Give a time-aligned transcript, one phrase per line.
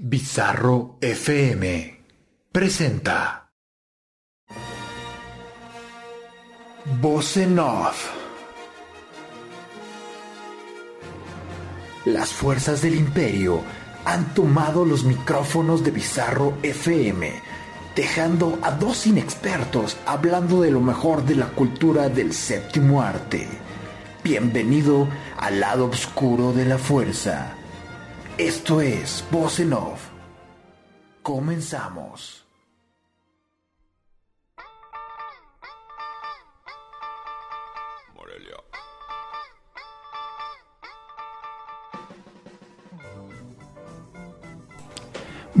[0.00, 2.04] Bizarro FM
[2.52, 3.50] presenta
[7.00, 8.08] Voz Off.
[12.04, 13.60] Las fuerzas del imperio
[14.04, 17.32] han tomado los micrófonos de Bizarro FM,
[17.96, 23.48] dejando a dos inexpertos hablando de lo mejor de la cultura del séptimo arte.
[24.22, 25.08] Bienvenido
[25.38, 27.57] al lado oscuro de la fuerza.
[28.38, 30.10] Esto es Voz Off.
[31.24, 32.47] Comenzamos.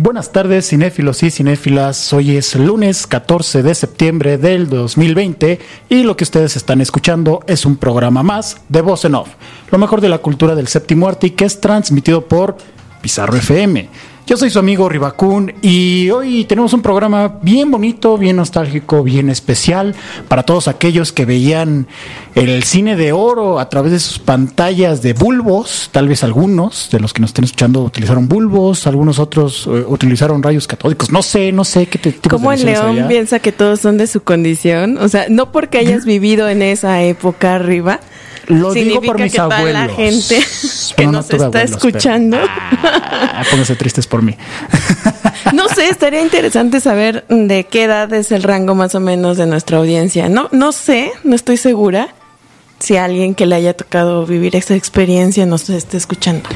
[0.00, 2.12] Buenas tardes, cinéfilos y cinéfilas.
[2.12, 5.58] Hoy es lunes 14 de septiembre del 2020
[5.88, 9.30] y lo que ustedes están escuchando es un programa más de Voz en Off,
[9.72, 12.56] lo mejor de la cultura del séptimo arte que es transmitido por
[13.02, 13.88] Pizarro FM.
[14.28, 19.30] Yo soy su amigo Ribacún y hoy tenemos un programa bien bonito, bien nostálgico, bien
[19.30, 19.94] especial
[20.28, 21.86] para todos aquellos que veían
[22.34, 25.88] el cine de oro a través de sus pantallas de bulbos.
[25.92, 30.42] Tal vez algunos de los que nos estén escuchando utilizaron bulbos, algunos otros eh, utilizaron
[30.42, 31.10] rayos catódicos.
[31.10, 34.22] No sé, no sé qué te ¿Cómo el león piensa que todos son de su
[34.24, 34.98] condición?
[34.98, 38.00] O sea, no porque hayas vivido en esa época arriba.
[38.48, 39.86] Lo digo por significa mis que toda abuelos.
[39.86, 42.38] la gente que Pero no nos tuve está abuelos, pero- escuchando.
[42.40, 44.36] Ah, pónganse tristes por mí.
[45.54, 49.46] No sé, estaría interesante saber de qué edad es el rango más o menos de
[49.46, 50.28] nuestra audiencia.
[50.28, 52.08] No, no sé, no estoy segura
[52.78, 56.48] si alguien que le haya tocado vivir esa experiencia nos esté escuchando.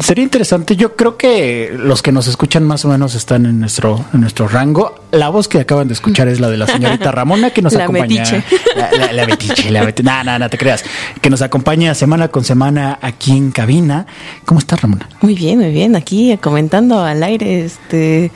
[0.00, 0.76] Sería interesante.
[0.76, 4.46] Yo creo que los que nos escuchan más o menos están en nuestro, en nuestro
[4.48, 4.94] rango.
[5.10, 7.84] La voz que acaban de escuchar es la de la señorita Ramona que nos La
[7.84, 8.20] acompaña.
[8.22, 8.44] metiche.
[8.76, 10.02] La, la, la metiche, la metiche.
[10.08, 10.84] No, no, no te creas.
[11.20, 14.06] Que nos acompaña semana con semana aquí en cabina.
[14.44, 15.08] ¿Cómo estás, Ramona?
[15.22, 15.96] Muy bien, muy bien.
[15.96, 18.30] Aquí comentando al aire, este,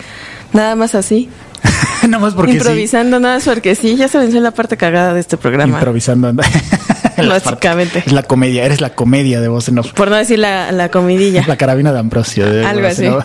[0.53, 1.29] nada más así.
[2.09, 2.59] Nada más porque sí.
[2.59, 5.75] Improvisando nada más porque sí, ya se venció la parte cagada de este programa.
[5.79, 6.33] Improvisando.
[7.17, 8.03] Básicamente.
[8.07, 8.65] Es la comedia.
[8.65, 9.93] Eres la comedia de voz en off.
[9.93, 11.45] Por no decir la, la comidilla.
[11.47, 12.49] La carabina de Ambrosio.
[12.51, 13.07] de- Algo así.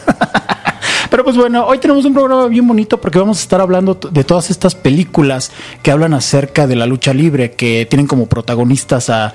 [1.23, 4.50] pues bueno, hoy tenemos un programa bien bonito porque vamos a estar hablando de todas
[4.50, 5.51] estas películas
[5.81, 9.34] que hablan acerca de la lucha libre, que tienen como protagonistas a,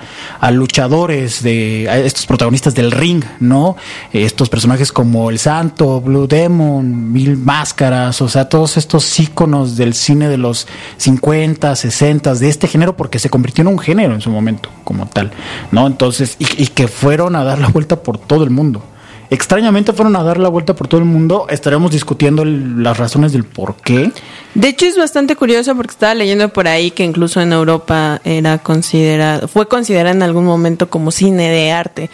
[0.51, 3.75] luchadores, de a estos protagonistas del ring, ¿no?
[4.13, 9.93] Estos personajes como El Santo, Blue Demon, Mil Máscaras, o sea, todos estos íconos del
[9.93, 10.67] cine de los
[10.97, 15.07] 50, 60, de este género, porque se convirtió en un género en su momento, como
[15.07, 15.31] tal,
[15.71, 15.87] ¿no?
[15.87, 18.83] Entonces, y que fueron a dar la vuelta por todo el mundo.
[19.31, 21.45] Extrañamente fueron a dar la vuelta por todo el mundo.
[21.49, 24.11] Estaremos discutiendo el- las razones del por qué.
[24.55, 28.57] De hecho es bastante curioso porque estaba leyendo por ahí que incluso en Europa era
[28.57, 32.09] considerado, fue considerado en algún momento como cine de arte.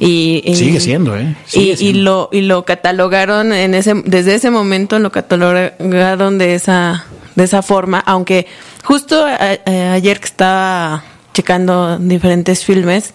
[0.00, 1.36] y, y- Sigue siendo, ¿eh?
[1.46, 6.54] Sigue y, y lo y lo catalogaron en ese desde ese momento lo catalogaron de
[6.56, 7.04] esa
[7.36, 8.46] de esa forma, aunque
[8.82, 13.12] justo a- a- ayer que estaba checando diferentes filmes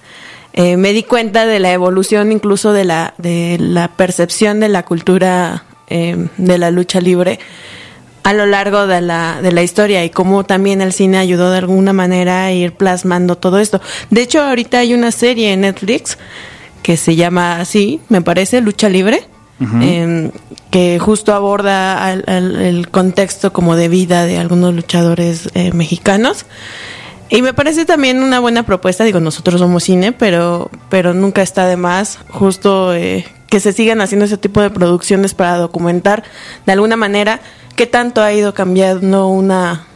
[0.53, 4.84] eh, me di cuenta de la evolución incluso de la de la percepción de la
[4.84, 7.39] cultura eh, de la lucha libre
[8.23, 11.57] a lo largo de la, de la historia y cómo también el cine ayudó de
[11.57, 13.81] alguna manera a ir plasmando todo esto.
[14.11, 16.19] De hecho, ahorita hay una serie en Netflix
[16.84, 19.23] que se llama así, me parece, Lucha Libre,
[19.81, 20.31] em,
[20.69, 26.45] que justo aborda al- al- el contexto como de vida de algunos luchadores eh, mexicanos.
[27.33, 31.65] Y me parece también una buena propuesta, digo, nosotros somos cine, pero, pero nunca está
[31.65, 36.23] de más justo eh, que se sigan haciendo ese tipo de producciones para documentar
[36.65, 37.39] de alguna manera
[37.77, 39.87] qué tanto ha ido cambiando una,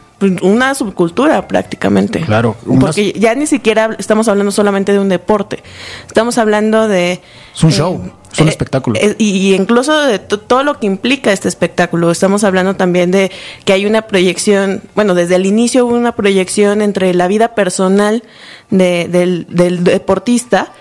[0.42, 2.20] una subcultura prácticamente.
[2.20, 5.62] Claro, Porque ya ni siquiera estamos hablando solamente de un deporte,
[6.06, 7.20] estamos hablando de...
[7.54, 8.00] Es un show,
[8.32, 8.98] es un espectáculo.
[9.00, 12.10] eh, y, incluso de to- todo lo que implica este espectáculo.
[12.10, 13.30] Estamos hablando también de
[13.64, 18.22] que hay una proyección, bueno, desde el inicio hubo una proyección entre la vida personal
[18.70, 20.72] de- del, del deportista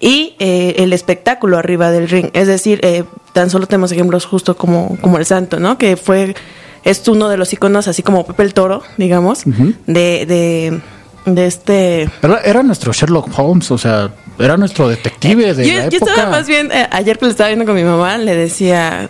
[0.00, 2.28] y eh, el espectáculo arriba del ring.
[2.34, 5.78] Es decir, eh, tan solo tenemos ejemplos justo como, como el Santo, ¿no?
[5.78, 6.34] Que fue,
[6.86, 10.80] es uno de los iconos, así como Pepe el Toro, digamos, de, de,
[11.26, 12.08] de este...
[12.22, 16.12] Era, era nuestro Sherlock Holmes, o sea, era nuestro detective de yo, la yo época.
[16.12, 19.08] estaba más bien, eh, ayer que lo estaba viendo con mi mamá, le decía,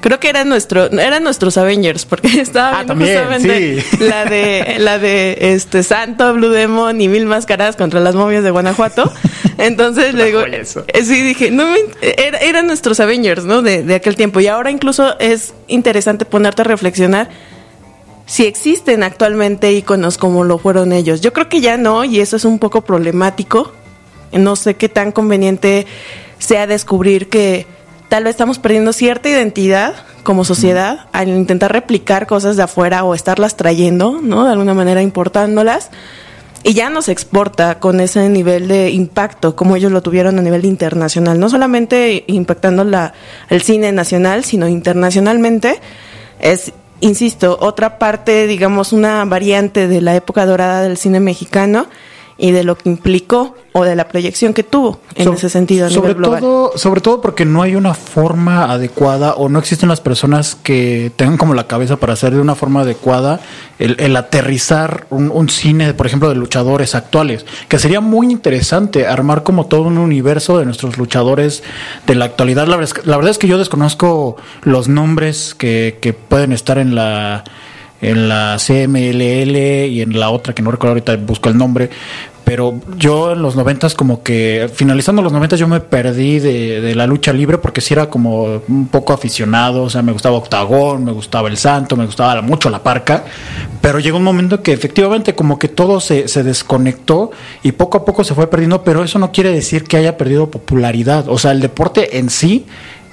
[0.00, 3.96] creo que era nuestro, eran nuestros Avengers, porque estaba Ah, viendo justamente sí.
[4.04, 8.50] la de, la de este Santo, Blue Demon y Mil Máscaras contra las momias de
[8.50, 9.12] Guanajuato.
[9.58, 10.64] Entonces le digo, eh,
[11.04, 13.62] sí dije, no me, era- eran nuestros Avengers, ¿no?
[13.62, 14.40] De, de aquel tiempo.
[14.40, 17.28] Y ahora incluso es interesante ponerte a reflexionar
[18.26, 21.20] si existen actualmente íconos como lo fueron ellos.
[21.20, 23.72] Yo creo que ya no, y eso es un poco problemático.
[24.32, 25.86] No sé qué tan conveniente
[26.38, 27.66] sea descubrir que
[28.08, 33.14] tal vez estamos perdiendo cierta identidad como sociedad al intentar replicar cosas de afuera o
[33.14, 34.44] estarlas trayendo, ¿no?
[34.44, 35.90] De alguna manera importándolas.
[36.62, 40.64] Y ya nos exporta con ese nivel de impacto como ellos lo tuvieron a nivel
[40.64, 43.12] internacional, no solamente impactando la,
[43.50, 45.80] el cine nacional, sino internacionalmente.
[46.40, 51.86] Es, insisto, otra parte, digamos, una variante de la época dorada del cine mexicano
[52.38, 55.90] y de lo que implicó o de la proyección que tuvo en ese sentido a
[55.90, 56.40] sobre nivel global.
[56.40, 61.10] todo sobre todo porque no hay una forma adecuada o no existen las personas que
[61.16, 63.40] tengan como la cabeza para hacer de una forma adecuada
[63.78, 69.06] el, el aterrizar un, un cine por ejemplo de luchadores actuales que sería muy interesante
[69.06, 71.62] armar como todo un universo de nuestros luchadores
[72.06, 75.54] de la actualidad la verdad es que, la verdad es que yo desconozco los nombres
[75.54, 77.44] que, que pueden estar en la
[78.00, 79.56] en la CMLL
[79.90, 81.90] y en la otra que no recuerdo ahorita busco el nombre
[82.46, 86.94] pero yo en los noventas como que finalizando los noventas yo me perdí de, de,
[86.94, 91.04] la lucha libre porque sí era como un poco aficionado, o sea, me gustaba Octagón,
[91.04, 93.24] me gustaba El Santo, me gustaba mucho La Parca,
[93.80, 97.32] pero llegó un momento que efectivamente como que todo se, se desconectó
[97.64, 100.48] y poco a poco se fue perdiendo, pero eso no quiere decir que haya perdido
[100.48, 102.64] popularidad, o sea, el deporte en sí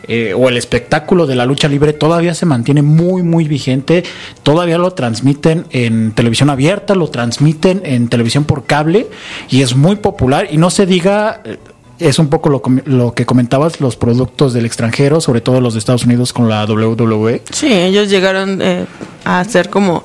[0.07, 4.03] eh, o el espectáculo de la lucha libre todavía se mantiene muy, muy vigente.
[4.44, 9.07] Todavía lo transmiten en televisión abierta, lo transmiten en televisión por cable
[9.50, 10.47] y es muy popular.
[10.51, 11.57] Y no se diga, eh,
[12.00, 15.79] es un poco lo, lo que comentabas, los productos del extranjero, sobre todo los de
[15.79, 17.41] Estados Unidos con la WWE.
[17.51, 18.85] Sí, ellos llegaron eh,
[19.25, 20.03] a ser como...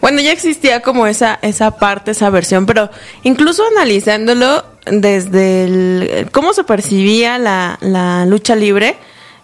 [0.00, 2.90] Bueno, ya existía como esa, esa parte, esa versión, pero
[3.22, 8.96] incluso analizándolo desde el, cómo se percibía la, la lucha libre,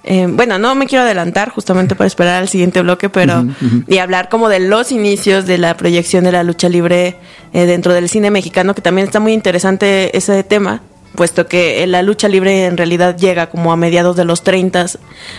[0.04, 3.50] eh, bueno, no me quiero adelantar justamente para esperar al siguiente bloque, pero uh -huh,
[3.50, 3.84] uh -huh.
[3.86, 7.16] y hablar como de los inicios de la proyección de la lucha libre
[7.52, 10.82] eh, dentro del cine mexicano, que también está muy interesante ese tema,
[11.14, 14.86] puesto que la lucha libre en realidad llega como a mediados de los 30.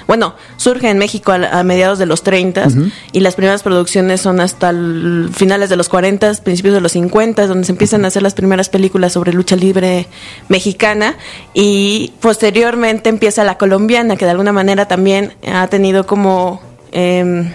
[0.07, 2.91] Bueno, surge en México a, a mediados de los 30 uh -huh.
[3.11, 7.47] y las primeras producciones son hasta el, finales de los 40, principios de los 50,
[7.47, 10.07] donde se empiezan a hacer las primeras películas sobre lucha libre
[10.47, 11.15] mexicana
[11.53, 16.61] y posteriormente empieza la colombiana, que de alguna manera también ha tenido como...
[16.91, 17.53] Eh,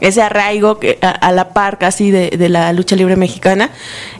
[0.00, 3.70] ese arraigo que, a, la par casi de, de, la lucha libre mexicana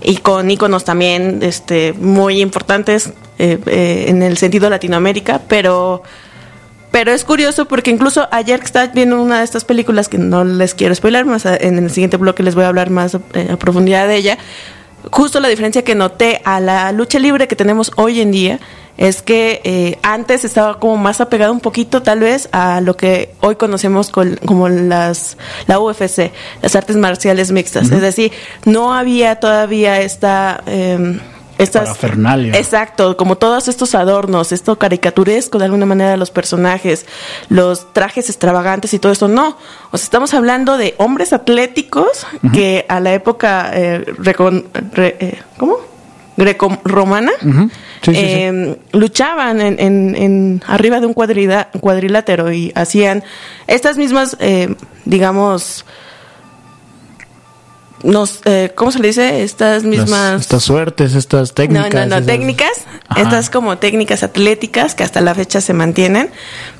[0.02, 6.02] y con íconos también este, muy importantes eh, eh, en el sentido Latinoamérica, pero
[6.90, 10.44] pero es curioso porque incluso ayer que estaba viendo una de estas películas que no
[10.44, 13.56] les quiero spoiler más en el siguiente bloque les voy a hablar más eh, a
[13.58, 14.38] profundidad de ella
[15.10, 18.60] justo la diferencia que noté a la lucha libre que tenemos hoy en día
[18.98, 23.34] es que eh, antes estaba como más apegado un poquito tal vez a lo que
[23.40, 26.32] hoy conocemos con, como las la UFC,
[26.62, 27.88] las artes marciales mixtas.
[27.88, 27.96] Uh -huh.
[27.96, 28.32] Es decir,
[28.64, 30.62] no había todavía esta...
[30.66, 31.20] Eh,
[31.58, 31.96] estas
[32.54, 37.06] exacto como todos estos adornos esto caricaturesco de alguna manera de los personajes
[37.48, 39.56] los trajes extravagantes y todo eso no
[39.90, 42.52] o sea estamos hablando de hombres atléticos uh -huh.
[42.52, 45.78] que a la época eh, recon, re, eh, cómo
[46.36, 47.70] greco-romana uh -huh.
[48.12, 53.22] Sí, sí, eh, luchaban en, en, en, arriba de un cuadrilátero y hacían
[53.66, 54.74] estas mismas eh,
[55.04, 55.84] digamos
[58.02, 59.42] nos, eh, ¿cómo se le dice?
[59.42, 60.32] Estas mismas...
[60.32, 61.92] Las, estas suertes, estas técnicas.
[61.92, 62.26] No, no, no, esas...
[62.26, 62.86] técnicas.
[63.08, 63.22] Ajá.
[63.22, 66.30] Estas como técnicas atléticas que hasta la fecha se mantienen,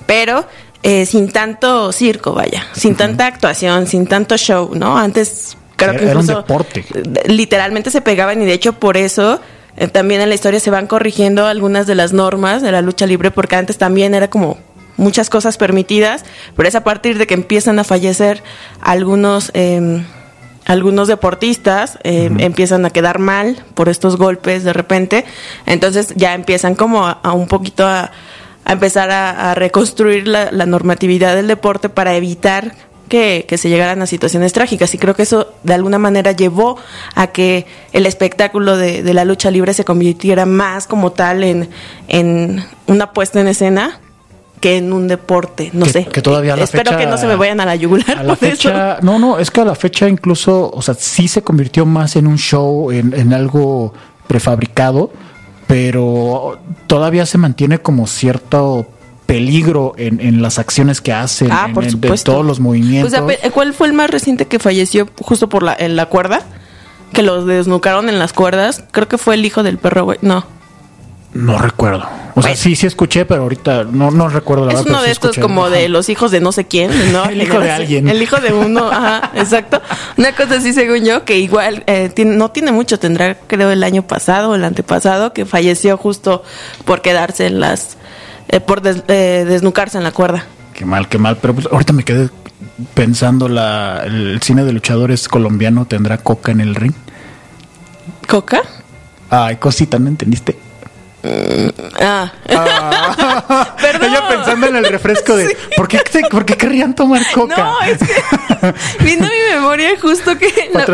[0.06, 0.46] pero
[0.82, 2.98] eh, sin tanto circo, vaya, sin uh -huh.
[2.98, 4.96] tanta actuación, sin tanto show, ¿no?
[4.96, 6.84] Antes creo era, que incluso, era un deporte.
[7.26, 9.40] Literalmente se pegaban y de hecho por eso
[9.76, 13.06] eh, también en la historia se van corrigiendo algunas de las normas de la lucha
[13.06, 14.58] libre porque antes también era como
[14.96, 16.24] muchas cosas permitidas,
[16.56, 18.42] pero es a partir de que empiezan a fallecer
[18.80, 19.50] algunos...
[19.54, 20.04] Eh,
[20.66, 22.42] algunos deportistas eh, uh -huh.
[22.42, 25.24] empiezan a quedar mal por estos golpes de repente,
[25.64, 28.10] entonces ya empiezan como a, a un poquito a,
[28.64, 32.74] a empezar a, a reconstruir la, la, normatividad del deporte para evitar
[33.08, 36.76] que, que, se llegaran a situaciones trágicas y creo que eso de alguna manera llevó
[37.14, 41.68] a que el espectáculo de, de la lucha libre se convirtiera más como tal en,
[42.08, 44.00] en una puesta en escena
[44.60, 46.04] que en un deporte, no que, sé.
[46.06, 48.18] Que todavía a la Espero fecha, que no se me vayan a la yugular.
[48.18, 49.02] A la fecha, eso.
[49.02, 52.26] no, no, es que a la fecha incluso, o sea, sí se convirtió más en
[52.26, 53.92] un show, en, en algo
[54.26, 55.10] prefabricado,
[55.66, 58.86] pero todavía se mantiene como cierto
[59.26, 62.30] peligro en, en, las acciones que hacen, ah, en, por en, supuesto.
[62.30, 63.12] de todos los movimientos.
[63.12, 66.42] O sea, ¿Cuál fue el más reciente que falleció justo por la, en la cuerda?
[67.12, 68.84] Que los desnucaron en las cuerdas.
[68.92, 70.18] Creo que fue el hijo del perro, güey.
[70.22, 70.46] No.
[71.34, 72.08] No recuerdo.
[72.34, 74.90] O sea, sí, sí escuché, pero ahorita no, no recuerdo la es verdad.
[74.90, 75.42] Es uno de sí estos escuché.
[75.42, 75.74] como ajá.
[75.74, 77.24] de los hijos de no sé quién, ¿no?
[77.30, 78.08] el hijo de alguien.
[78.08, 79.80] El hijo de uno, ajá, exacto.
[80.16, 83.82] Una cosa así, según yo, que igual eh, tiene, no tiene mucho, tendrá creo el
[83.82, 86.42] año pasado o el antepasado, que falleció justo
[86.84, 87.96] por quedarse en las
[88.48, 90.44] eh, por des- eh, desnucarse en la cuerda.
[90.74, 91.36] Qué mal, qué mal.
[91.40, 92.28] Pero pues, ahorita me quedé
[92.94, 96.92] pensando, la, el cine de luchadores colombiano tendrá coca en el ring.
[98.28, 98.62] ¿Coca?
[99.30, 100.56] Ay, cosita, ¿no entendiste?
[102.00, 102.32] Ah.
[103.80, 104.10] Perdón.
[104.10, 107.56] Ella pensando en el refresco de ¿por qué, te- ¿por qué querrían tomar coca?
[107.56, 108.72] No, es que
[109.04, 110.86] viendo mi memoria justo que en la- en,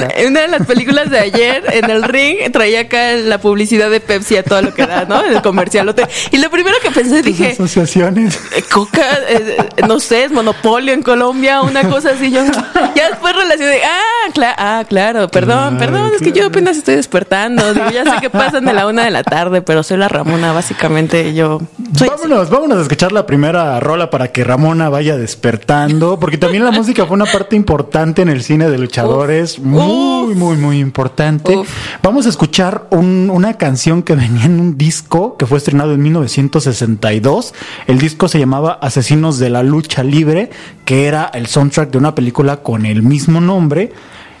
[0.00, 0.14] Coca.
[0.16, 4.00] en una de las películas de ayer en el ring traía acá la publicidad de
[4.00, 5.24] Pepsi a todo lo que da, ¿no?
[5.24, 6.06] En el comercialote.
[6.30, 8.38] Y lo primero que pensé dije, asociaciones.
[8.54, 9.56] eh, Coca, eh,
[9.86, 12.30] no sé, es monopolio en Colombia, una cosa así.
[12.30, 12.44] Yo
[12.94, 17.72] ya después relacioné, ah, cla- ah, claro, perdón, perdón, es que yo apenas estoy despertando.
[17.74, 20.52] Digo, ya sé que pasan de la una de la tarde, pero soy la Ramona,
[20.52, 21.60] básicamente yo
[21.96, 22.22] soy así.
[22.22, 26.70] Vámonos, vámonos a escuchar la primera rola para que Ramona vaya despertando, porque también la
[26.70, 30.36] música fue una parte importante en el cine de luchadores, Uf, muy, uf.
[30.36, 31.56] muy, muy importante.
[31.56, 31.68] Uf.
[32.02, 36.02] Vamos a escuchar un- una canción que venía en un disco que fue estrenado en
[36.02, 37.54] 1962.
[37.86, 40.50] El disco se llamaba Asesinos de la Lucha Libre,
[40.84, 43.92] que era el soundtrack de una película con el mismo nombre.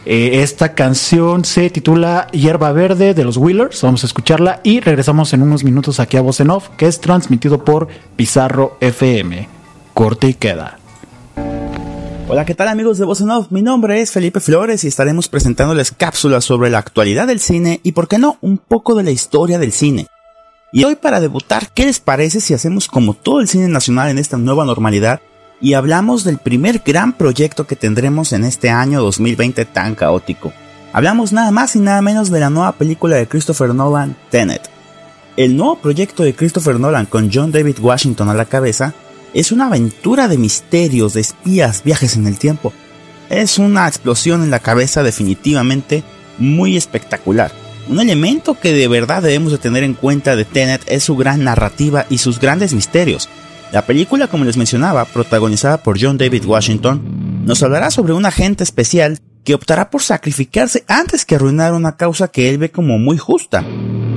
[0.08, 3.82] Eh, esta canción se titula Hierba Verde de los Wheelers.
[3.82, 7.00] Vamos a escucharla y regresamos en unos minutos aquí a Voz en Off, que es
[7.00, 9.48] transmitido por Pizarro FM.
[9.94, 10.78] Corte y queda.
[12.28, 13.50] Hola, ¿qué tal amigos de Voz en Off?
[13.50, 17.90] Mi nombre es Felipe Flores y estaremos presentándoles cápsulas sobre la actualidad del cine y,
[17.90, 20.06] por qué no, un poco de la historia del cine.
[20.72, 24.18] Y hoy para debutar, ¿qué les parece si hacemos como todo el cine nacional en
[24.18, 25.20] esta nueva normalidad
[25.60, 30.52] y hablamos del primer gran proyecto que tendremos en este año 2020 tan caótico?
[30.92, 34.70] Hablamos nada más y nada menos de la nueva película de Christopher Nolan, Tenet.
[35.36, 38.94] El nuevo proyecto de Christopher Nolan con John David Washington a la cabeza
[39.34, 42.72] es una aventura de misterios, de espías, viajes en el tiempo.
[43.28, 46.02] Es una explosión en la cabeza definitivamente
[46.38, 47.52] muy espectacular.
[47.88, 51.44] Un elemento que de verdad debemos de tener en cuenta de Tenet es su gran
[51.44, 53.28] narrativa y sus grandes misterios.
[53.72, 58.62] La película, como les mencionaba, protagonizada por John David Washington, nos hablará sobre un agente
[58.62, 63.18] especial que optará por sacrificarse antes que arruinar una causa que él ve como muy
[63.18, 63.64] justa.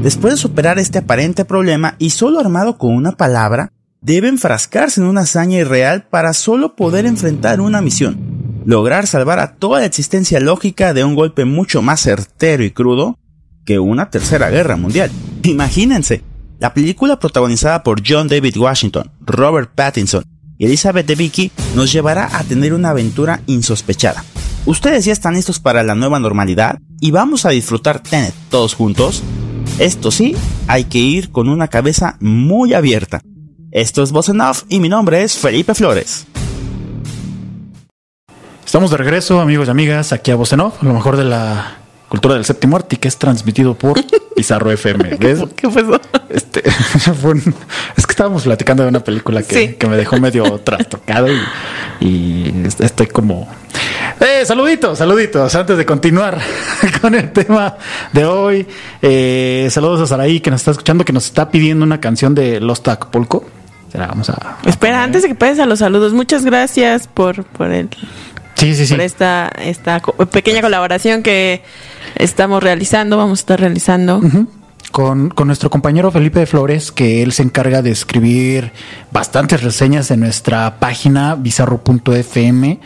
[0.01, 5.07] Después de superar este aparente problema y solo armado con una palabra, debe enfrascarse en
[5.07, 10.39] una hazaña irreal para solo poder enfrentar una misión, lograr salvar a toda la existencia
[10.39, 13.17] lógica de un golpe mucho más certero y crudo
[13.65, 15.11] que una tercera guerra mundial.
[15.43, 16.23] Imagínense,
[16.59, 20.23] la película protagonizada por John David Washington, Robert Pattinson
[20.57, 24.25] y Elizabeth Debicki nos llevará a tener una aventura insospechada.
[24.65, 29.23] ¿Ustedes ya están listos para la nueva normalidad y vamos a disfrutar Tenet todos juntos?
[29.79, 30.35] Esto sí,
[30.67, 33.21] hay que ir con una cabeza muy abierta.
[33.71, 36.27] Esto es Voz Off y mi nombre es Felipe Flores.
[38.65, 41.78] Estamos de regreso, amigos y amigas, aquí a Voz en Off, lo mejor de la
[42.09, 43.99] cultura del séptimo arte, que es transmitido por
[44.35, 45.15] Pizarro FM.
[45.19, 45.39] ¿Ves?
[45.55, 46.01] ¿Qué fue eso?
[46.29, 46.61] Este,
[47.21, 47.55] fue un-
[47.95, 49.75] es que estábamos platicando de una película que, Sí.
[49.75, 51.39] que me dejó medio trastocado y,
[52.05, 53.47] y estoy como...
[54.19, 56.37] Eh, saluditos, saluditos, antes de continuar
[57.01, 57.75] con el tema
[58.11, 58.67] de hoy.
[59.01, 62.59] eh, saludos a Saraí que nos está escuchando, que nos está pidiendo una canción de
[62.59, 62.81] Los
[63.97, 64.57] la vamos a...
[64.65, 67.89] Espera, antes de que pases a los saludos, muchas gracias por, por, el,
[68.59, 68.93] Sí, sí, sí.
[68.93, 70.01] por esta, esta
[70.31, 71.61] pequeña colaboración que
[72.15, 74.21] estamos realizando, vamos a estar realizando.
[74.91, 78.71] Con, con nuestro compañero Felipe Flores, que él se encarga de escribir
[79.11, 82.79] bastantes reseñas en nuestra página bizarro.fm.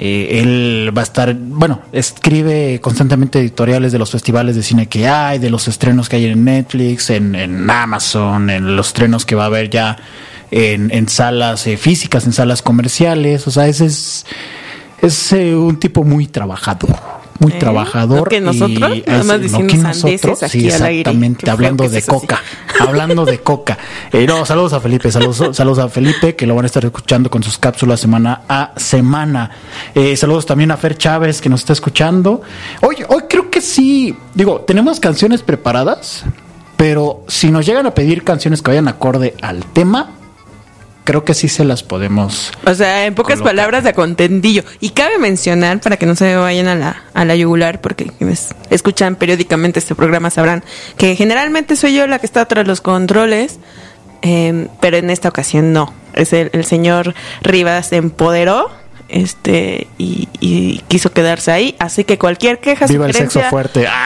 [0.00, 5.08] Eh, él va a estar, bueno, escribe constantemente editoriales de los festivales de cine que
[5.08, 9.34] hay, de los estrenos que hay en Netflix, en, en Amazon, en los estrenos que
[9.34, 9.96] va a haber ya
[10.52, 13.48] en, en salas eh, físicas, en salas comerciales.
[13.48, 14.24] O sea, ese es,
[15.00, 16.96] es eh, un tipo muy trabajador.
[17.40, 17.56] Muy ¿Eh?
[17.60, 18.18] trabajador.
[18.18, 18.96] ¿No que nosotros?
[18.96, 22.42] y- Nada más diciendo que nosotros, aquí sí, al exactamente, hablando de coca.
[22.80, 23.78] hablando de coca.
[24.12, 27.30] Eh, no, saludos a Felipe, saludos, saludos a Felipe, que lo van a estar escuchando
[27.30, 29.52] con sus cápsulas semana a semana.
[29.94, 32.42] Eh, saludos también a Fer Chávez, que nos está escuchando.
[32.80, 36.24] Hoy, hoy creo que sí, digo, tenemos canciones preparadas,
[36.76, 40.10] pero si nos llegan a pedir canciones que vayan acorde al tema,
[41.08, 42.52] creo que sí se las podemos.
[42.66, 43.56] O sea, en pocas Colocar.
[43.56, 44.62] palabras, de contentillo.
[44.78, 48.54] Y cabe mencionar, para que no se vayan a la, a la yugular, porque quienes
[48.68, 50.62] escuchan periódicamente este programa sabrán
[50.98, 53.58] que generalmente soy yo la que está tras los controles,
[54.20, 55.94] eh, pero en esta ocasión no.
[56.12, 58.70] Es el, el señor Rivas se empoderó
[59.08, 61.76] este y, y quiso quedarse ahí.
[61.78, 63.86] Así que cualquier queja, Viva el sexo fuerte.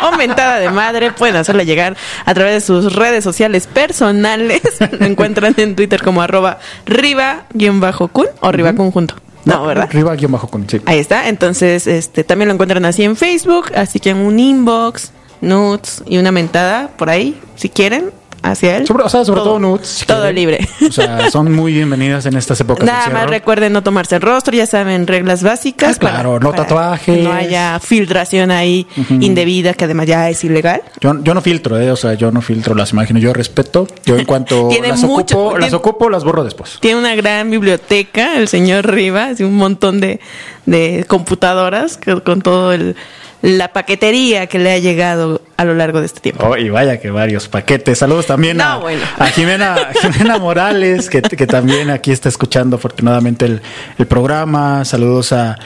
[0.00, 0.10] Ah.
[0.10, 4.62] aumentada de madre, pueden hacerle llegar a través de sus redes sociales personales.
[4.98, 9.16] Lo encuentran en Twitter como arroba riva-kun o riva conjunto.
[9.44, 9.84] No, ¿verdad?
[9.88, 10.80] Arriba guion bajo con sí.
[10.86, 11.28] Ahí está.
[11.28, 16.18] Entonces, este también lo encuentran así en Facebook, así que en un inbox, nudes y
[16.18, 18.10] una mentada por ahí, si quieren.
[18.50, 18.86] Hacia él.
[18.86, 20.04] Sobre, o sea, sobre todo, nudes.
[20.06, 20.34] todo quieren.
[20.34, 20.68] libre.
[20.88, 24.54] O sea, son muy bienvenidas en estas épocas Nada más recuerden no tomarse el rostro,
[24.54, 25.96] ya saben, reglas básicas.
[25.96, 27.16] Ah, claro, no tatuajes.
[27.16, 28.86] Que no haya filtración ahí
[29.20, 30.82] indebida, que además ya es ilegal.
[31.00, 33.86] Yo, yo no filtro, eh, o sea, yo no filtro las imágenes, yo respeto.
[34.04, 36.78] Yo en cuanto Tiene las mucho- ocupo, las tiene- ocupo, las borro después.
[36.80, 40.20] Tiene una gran biblioteca, el señor Rivas, y un montón de,
[40.66, 42.96] de computadoras que- con todo el
[43.42, 46.46] la paquetería que le ha llegado a lo largo de este tiempo.
[46.46, 47.98] Oh, y vaya que varios paquetes.
[47.98, 49.02] Saludos también No, a, bueno.
[49.18, 53.62] a Jimena, Jimena Morales, que, que también aquí está escuchando afortunadamente el,
[53.98, 54.84] el programa.
[54.84, 55.56] Saludos a,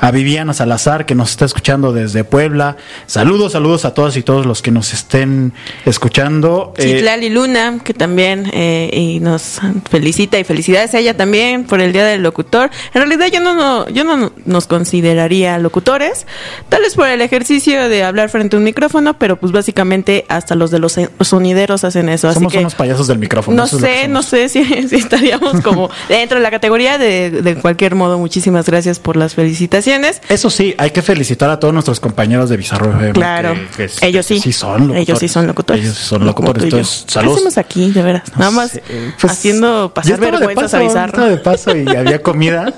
[0.00, 2.76] a Viviana Salazar, que nos está escuchando desde Puebla.
[3.06, 5.52] Saludos, saludos a todas y todos los que nos estén
[5.84, 6.72] escuchando.
[6.76, 9.60] Eh, Citlali Luna, que también eh, y nos
[9.90, 12.70] felicita y felicidades a ella también por el Día del Locutor.
[12.94, 16.26] En realidad yo no, no- yo no nos consideraría locutores,
[16.68, 20.54] tal vez por el ejercicio de hablar frente a un micrófono, pero pues básicamente hasta
[20.54, 22.28] los de los sonideros hacen eso.
[22.28, 23.56] Así somos que unos payasos del micrófono.
[23.56, 27.94] no sé, no sé si, si estaríamos como dentro de la categoría de, de cualquier
[27.94, 28.18] modo.
[28.18, 30.20] Muchísimas gracias por las felicitaciones.
[30.28, 33.12] Eso sí, hay que felicitar a todos nuestros compañeros de Bizarro FM.
[33.12, 34.40] Claro, que- que- ellos sí.
[34.40, 35.02] que son locutores.
[35.08, 35.82] Ellos sí son locutores.
[35.84, 36.64] Ellos sí son locutores.
[36.64, 37.36] Entonces, ¿Qué saludos.
[37.36, 38.22] hacemos aquí, de veras?
[38.32, 38.82] No Nada más sé,
[39.20, 41.26] pues, haciendo pasar vergüenzas a Bizarro.
[41.26, 42.72] de paso y había comida.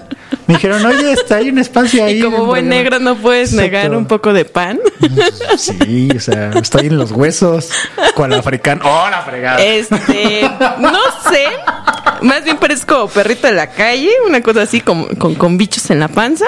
[0.47, 2.19] Me dijeron, oye, está, hay un espacio ahí.
[2.19, 2.99] Y como en buen Vergara".
[2.99, 3.63] negro no puedes Exacto.
[3.73, 4.79] negar un poco de pan.
[5.57, 7.71] Sí, o sea, estoy en los huesos.
[8.15, 8.81] Con la africana.
[8.85, 9.63] ¡Oh, la fregada!
[9.63, 10.43] Este,
[10.79, 10.93] no
[11.31, 11.45] sé.
[12.23, 16.01] Más bien parezco perrito de la calle, una cosa así como, con, con bichos en
[16.01, 16.47] la panza.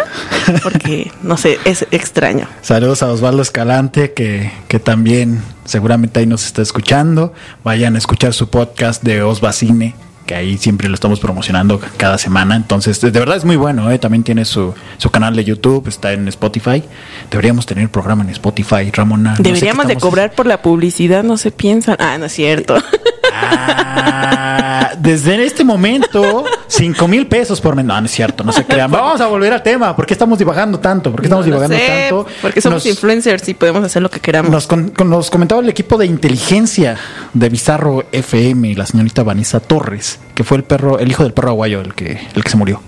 [0.62, 2.48] Porque, no sé, es extraño.
[2.62, 7.32] Saludos a Osvaldo Escalante, que, que también seguramente ahí nos está escuchando.
[7.64, 9.94] Vayan a escuchar su podcast de Osvacine,
[10.26, 12.56] que ahí siempre lo estamos promocionando cada semana.
[12.56, 13.98] Entonces, de verdad es muy bueno, ¿eh?
[13.98, 16.82] También tiene su, su canal de YouTube, está en Spotify.
[17.30, 19.30] Deberíamos tener programa en Spotify, Ramona.
[19.30, 21.96] No sé qué Deberíamos de cobrar por la publicidad, no se piensan.
[21.98, 22.76] Ah, no es cierto.
[23.38, 27.84] Ah, desde este momento, cinco mil pesos por mes.
[27.84, 28.90] No, no es cierto, no se crean.
[28.96, 29.94] Vamos a volver al tema.
[29.94, 31.10] ¿Por qué estamos divagando tanto?
[31.10, 32.26] ¿Por qué estamos No divagando sé, tanto?
[32.42, 34.50] Porque somos Nos- influencers y podemos hacer lo que queramos.
[34.50, 36.96] Nos, con- con- nos comentaba el equipo de inteligencia
[37.32, 41.50] de Bizarro FM, la señorita Vanessa Torres, que fue el perro, el hijo del perro
[41.50, 42.80] aguayo, el que, el que se murió,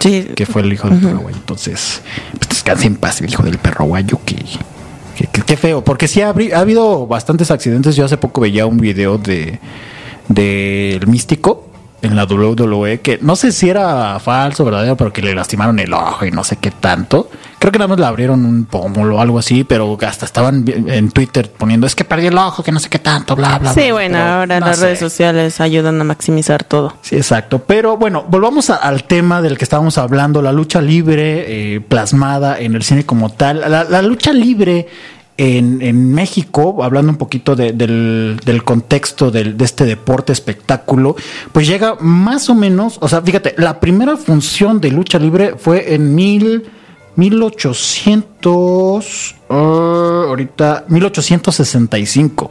[0.00, 1.36] Sí, que fue el hijo del perro aguayo.
[1.36, 2.02] Entonces,
[2.38, 4.36] pues descanse en paz el hijo del perro aguayo, que,
[5.46, 7.96] qué feo, porque sí ha habido bastantes accidentes.
[7.96, 9.58] Yo hace poco veía un video de
[10.28, 11.68] del místico
[12.02, 15.92] en la WWE, que no sé si era falso, verdadero, pero que le lastimaron el
[15.92, 17.30] ojo y no sé qué tanto.
[17.64, 21.10] Creo que nada más le abrieron un pómulo o algo así, pero hasta estaban en
[21.10, 23.84] Twitter poniendo, es que perdí el ojo, que no sé qué tanto, bla, bla, Sí,
[23.84, 23.92] bla.
[23.94, 24.84] bueno, Pero ahora no las sé.
[24.84, 26.92] redes sociales ayudan a maximizar todo.
[27.00, 27.60] Sí, exacto.
[27.66, 32.60] Pero bueno, volvamos a- al tema del que estábamos hablando, la lucha libre eh, plasmada
[32.60, 33.62] en el cine como tal.
[33.62, 34.86] La, la lucha libre
[35.38, 41.16] en, en México, hablando un poquito de- del, del contexto del- de este deporte espectáculo,
[41.50, 45.94] pues llega más o menos, o sea, fíjate, la primera función de lucha libre fue
[45.94, 46.64] en mil...
[47.16, 52.50] 1800, ah, ahorita, 1865.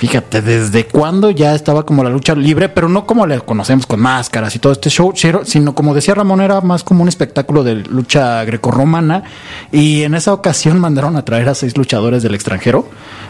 [0.00, 4.00] Fíjate, desde cuándo ya estaba como la lucha libre, pero no como la conocemos con
[4.00, 5.12] máscaras y todo este show,
[5.44, 9.24] sino como decía Ramón, era más como un espectáculo de lucha grecorromana.
[9.70, 12.88] Y en esa ocasión mandaron a traer a seis luchadores del extranjero,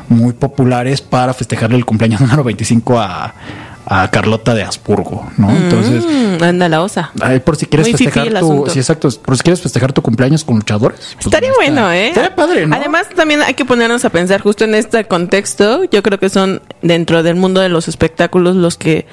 [0.09, 3.35] muy populares, para festejarle el cumpleaños número 25 a,
[3.86, 5.50] a Carlota de Habsburgo, ¿no?
[5.50, 7.10] Entonces, Mm, anda la osa.
[7.20, 8.70] Ay, por si quieres Muy festejar tu, asunto.
[8.70, 11.00] sí, exacto, por si quieres festejar tu cumpleaños con luchadores.
[11.14, 12.08] pues, Estaría bueno, ¿eh?
[12.08, 12.76] Estaría padre, ¿no?
[12.76, 15.84] Además, también hay que ponernos a pensar justo en este contexto.
[15.84, 19.06] Yo creo que son dentro del mundo de los espectáculos los que,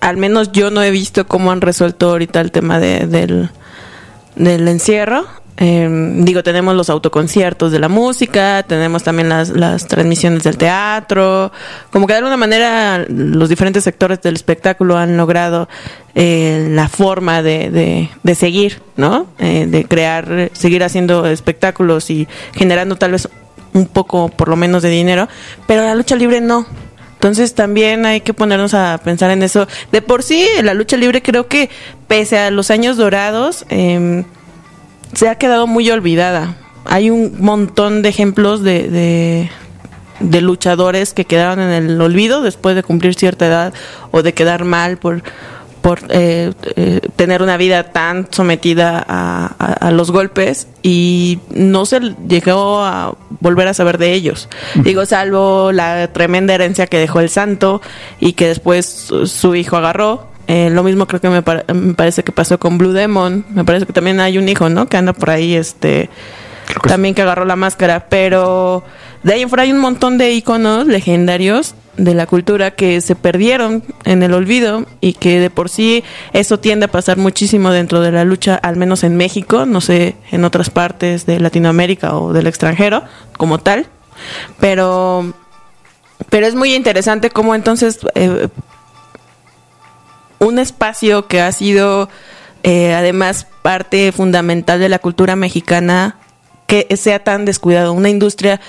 [0.00, 3.50] al menos yo no he visto cómo han resuelto ahorita el tema de- del,
[4.36, 5.24] del encierro.
[5.56, 5.88] Eh,
[6.18, 11.52] digo, tenemos los autoconciertos de la música, tenemos también las, las transmisiones del teatro,
[11.90, 15.68] como que de alguna manera los diferentes sectores del espectáculo han logrado
[16.16, 19.26] eh, la forma de, de, de seguir, ¿no?
[19.38, 23.28] Eh, de crear, seguir haciendo espectáculos y generando tal vez
[23.74, 25.28] un poco, por lo menos, de dinero,
[25.66, 26.66] pero la lucha libre no.
[27.14, 29.66] Entonces también hay que ponernos a pensar en eso.
[29.92, 31.70] De por sí, la lucha libre creo que
[32.06, 34.24] pese a los años dorados, eh,
[35.12, 36.56] se ha quedado muy olvidada.
[36.84, 39.50] Hay un montón de ejemplos de, de,
[40.20, 43.74] de luchadores que quedaron en el olvido después de cumplir cierta edad
[44.10, 45.22] o de quedar mal por
[45.80, 51.84] por eh, eh, tener una vida tan sometida a, a- a los golpes y no
[51.84, 54.48] se llegó a volver a saber de ellos.
[54.76, 57.82] Digo, salvo la tremenda herencia que dejó el santo
[58.18, 60.26] y que después su, su hijo agarró.
[60.46, 63.44] Eh, lo mismo creo que me, pare- me parece que pasó con Blue Demon.
[63.50, 64.86] Me parece que también hay un hijo, ¿no?
[64.88, 66.10] Que anda por ahí, este,
[66.82, 68.06] que también que agarró la máscara.
[68.08, 68.84] Pero
[69.22, 73.14] de ahí en fuera hay un montón de iconos legendarios de la cultura que se
[73.14, 76.02] perdieron en el olvido y que de por sí
[76.32, 80.16] eso tiende a pasar muchísimo dentro de la lucha, al menos en México, no sé,
[80.32, 83.04] en otras partes de Latinoamérica o del extranjero
[83.36, 83.86] como tal,
[84.58, 85.32] pero
[86.30, 88.48] pero es muy interesante cómo entonces eh,
[90.38, 92.08] un espacio que ha sido
[92.62, 96.16] eh, además parte fundamental de la cultura mexicana
[96.66, 98.60] que sea tan descuidado, una industria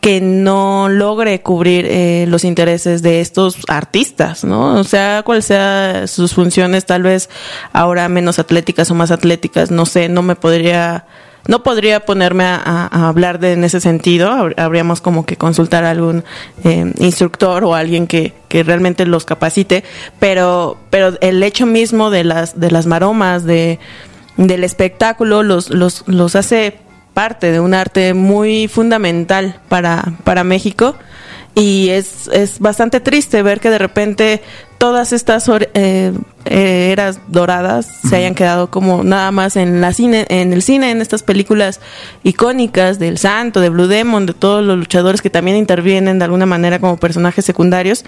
[0.00, 4.74] que no logre cubrir eh, los intereses de estos artistas, ¿no?
[4.78, 7.28] O sea, cuál sea sus funciones, tal vez
[7.72, 11.06] ahora menos atléticas o más atléticas, no sé, no me podría
[11.48, 14.50] no podría ponerme a, hablar de en ese sentido.
[14.56, 16.24] Habríamos como que consultar a algún
[16.64, 19.84] eh, instructor o alguien que, que, realmente los capacite.
[20.18, 23.78] Pero, pero el hecho mismo de las, de las maromas, de,
[24.36, 26.78] del espectáculo, los, los, los hace
[27.14, 30.96] parte de un arte muy fundamental para, para México
[31.58, 34.42] y es, es bastante triste ver que de repente
[34.76, 36.12] todas estas eh,
[36.44, 40.90] eh, eras doradas se hayan quedado como nada más en la cine en el cine
[40.90, 41.80] en estas películas
[42.24, 46.44] icónicas del Santo de Blue Demon de todos los luchadores que también intervienen de alguna
[46.44, 48.04] manera como personajes secundarios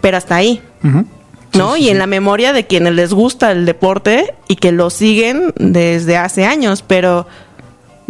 [0.00, 0.60] pero hasta ahí
[1.54, 1.76] ¿no?
[1.76, 6.16] y en la memoria de quienes les gusta el deporte y que lo siguen desde
[6.16, 7.26] hace años, pero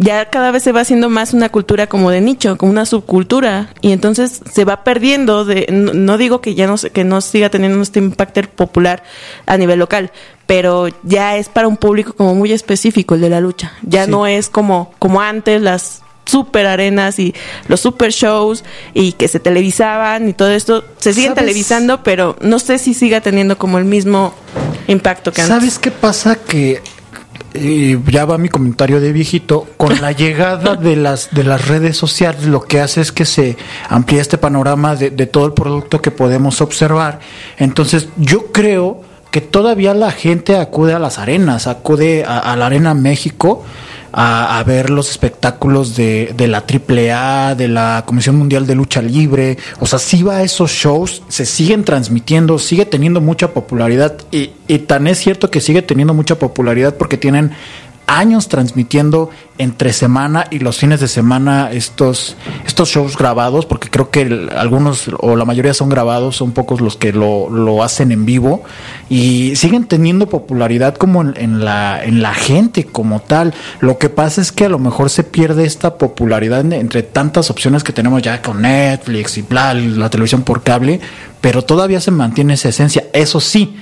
[0.01, 3.69] ya cada vez se va haciendo más una cultura como de nicho, como una subcultura
[3.81, 7.79] y entonces se va perdiendo de no, digo que ya no que no siga teniendo
[7.81, 9.03] este impacto popular
[9.45, 10.11] a nivel local,
[10.47, 13.73] pero ya es para un público como muy específico el de la lucha.
[13.83, 17.35] Ya no es como como antes las super arenas y
[17.67, 18.63] los super shows
[18.95, 23.21] y que se televisaban y todo esto se siguen televisando, pero no sé si siga
[23.21, 24.33] teniendo como el mismo
[24.87, 25.57] impacto que antes.
[25.57, 26.81] ¿Sabes qué pasa que
[27.53, 31.97] y ya va mi comentario de viejito, con la llegada de las, de las redes
[31.97, 33.57] sociales lo que hace es que se
[33.89, 37.19] amplía este panorama de, todo el producto que podemos observar.
[37.57, 42.93] Entonces yo creo que todavía la gente acude a las arenas, acude a la Arena
[42.93, 43.63] México
[44.13, 49.57] a, ver los espectáculos de, de, la AAA, de la Comisión Mundial de Lucha Libre.
[49.79, 54.17] O sea, sí va a esos shows, se siguen transmitiendo, sigue teniendo mucha popularidad.
[54.31, 57.51] Y, y tan es cierto que sigue teniendo mucha popularidad porque tienen
[58.11, 64.09] años transmitiendo entre semana y los fines de semana estos, estos shows grabados, porque creo
[64.09, 68.25] que algunos o la mayoría son grabados, son pocos los que lo, lo hacen en
[68.25, 68.63] vivo
[69.09, 73.53] y siguen teniendo popularidad como en, la, en la gente como tal.
[73.79, 77.83] Lo que pasa es que a lo mejor se pierde esta popularidad entre tantas opciones
[77.83, 80.99] que tenemos ya con Netflix y bla, la televisión por cable,
[81.39, 83.05] pero todavía se mantiene esa esencia.
[83.13, 83.75] Eso sí,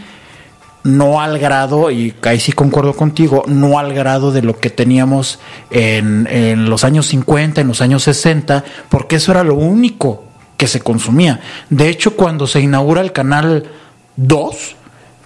[0.84, 5.40] no al grado, y ahí sí concuerdo contigo, no al grado de lo que teníamos
[5.72, 10.24] en, en, los años 50, en los años 60, porque eso era lo único
[10.58, 11.42] que se consumía.
[11.70, 13.70] De hecho, cuando se inaugura el canal
[14.16, 14.76] 2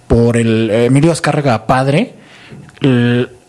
[0.06, 2.14] por el Emilio Azcárraga Padre,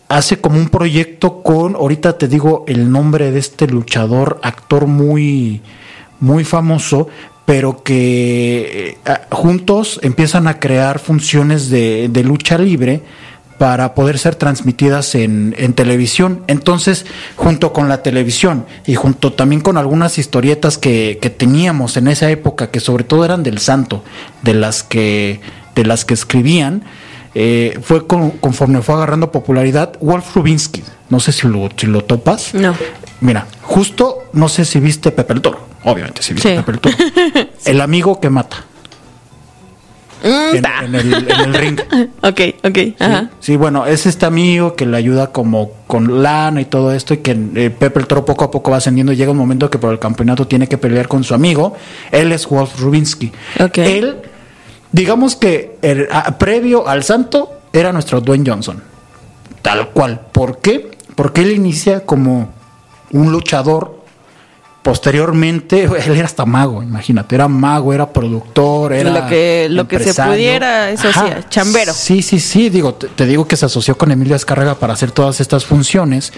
[0.08, 5.62] hace como un proyecto con, ahorita te digo el nombre de este luchador, actor muy,
[6.20, 7.08] muy famoso,
[7.46, 13.02] pero que eh, juntos empiezan a crear funciones de, lucha libre
[13.56, 16.42] para poder ser transmitidas en, televisión.
[16.48, 17.06] Entonces,
[17.36, 22.70] junto con la televisión y junto también con algunas historietas que, teníamos en esa época,
[22.70, 24.02] que sobre todo eran del santo,
[24.42, 25.40] de las que,
[25.74, 26.82] de las que escribían,
[27.34, 30.82] eh, fue conforme fue agarrando popularidad Wolf Rubinsky.
[31.10, 32.54] No sé si lo, si lo topas.
[32.54, 32.74] No.
[33.20, 35.65] Mira, justo, no sé si viste Pepe el Toro.
[35.86, 36.96] Obviamente, si viste Pepe el Toro.
[37.64, 38.56] El amigo que mata.
[40.22, 41.78] En, el, ring.
[42.22, 42.78] ok, ok.
[43.38, 43.54] ¿Sí?
[43.54, 47.38] bueno, es este amigo que le ayuda como con lana y todo esto y que
[47.54, 49.92] eh, Pepe el Toro poco a poco va ascendiendo y llega un momento que por
[49.92, 51.76] el campeonato tiene que pelear con su amigo.
[52.10, 53.30] Él es Wolf Rubinsky.
[53.60, 53.98] Okay.
[53.98, 54.16] Él,
[54.90, 55.78] digamos que
[56.38, 58.82] previo al santo era nuestro Dwayne Johnson.
[59.62, 60.20] Tal cual.
[60.32, 60.90] ¿Por qué?
[61.14, 62.52] Porque él inicia como
[63.12, 63.95] un luchador.
[64.86, 69.10] Posteriormente, él era hasta mago, imagínate, era mago, era productor, era.
[69.10, 71.92] Lo que, lo que se pudiera, eso sí, chambero.
[71.92, 75.10] Sí, sí, sí, digo, te, te, digo que se asoció con Emilio Escarrega para hacer
[75.10, 76.32] todas estas funciones.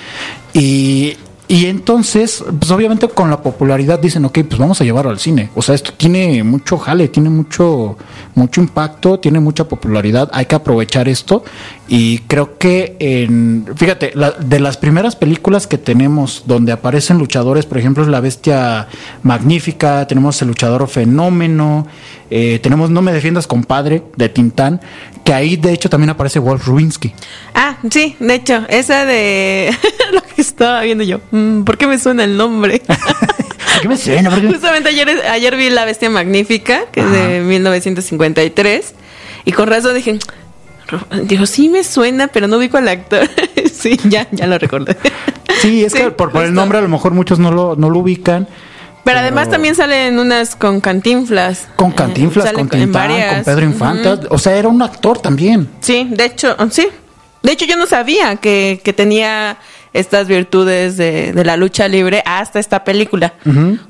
[0.55, 1.19] Y
[1.51, 5.49] y entonces, pues obviamente con la popularidad dicen, ok, pues vamos a llevarlo al cine.
[5.55, 7.97] O sea, esto tiene mucho jale, tiene mucho,
[8.35, 11.43] mucho impacto, tiene mucha popularidad, hay que aprovechar esto.
[11.91, 17.79] Y creo que, en, fíjate, de las primeras películas que tenemos donde aparecen luchadores, por
[17.79, 18.89] ejemplo, es La Bestia
[19.23, 21.87] Magnífica, tenemos El Luchador Fenómeno,
[22.31, 24.83] eh, tenemos No Me Defiendas, compadre, de Tintán,
[25.25, 27.15] que ahí de hecho también aparece Wolf Rubinsky.
[27.55, 29.75] Ah, sí, de hecho, esa de
[30.13, 31.21] lo que estaba viendo yo.
[31.31, 32.83] Mm, ¿Por qué me suena el nombre?
[32.89, 34.29] ¿Por qué me suena?
[34.29, 38.95] ¿Por qué me- Justamente ayer, ayer vi La Bestia Magnífica, que es de 1953,
[39.45, 40.19] y con razón dije, "Ro-
[41.25, 43.29] dijo, sí me suena, pero no ubico al actor.
[43.73, 44.97] sí, ya, ya lo recordé.
[45.61, 47.91] Sí, es Sí, que por, por el nombre a lo mejor muchos no lo, no
[47.91, 48.47] lo ubican.
[49.05, 51.69] Pero además también salen unas con cantinflas.
[51.77, 54.09] Con Eh, Cantinflas, con Tintán, con Pedro Infante.
[54.29, 55.69] O sea, era un actor también.
[55.81, 56.89] Sí, de hecho, sí.
[57.43, 59.57] De hecho, yo no sabía que, que tenía
[59.93, 63.35] estas virtudes de, de la lucha libre hasta esta película.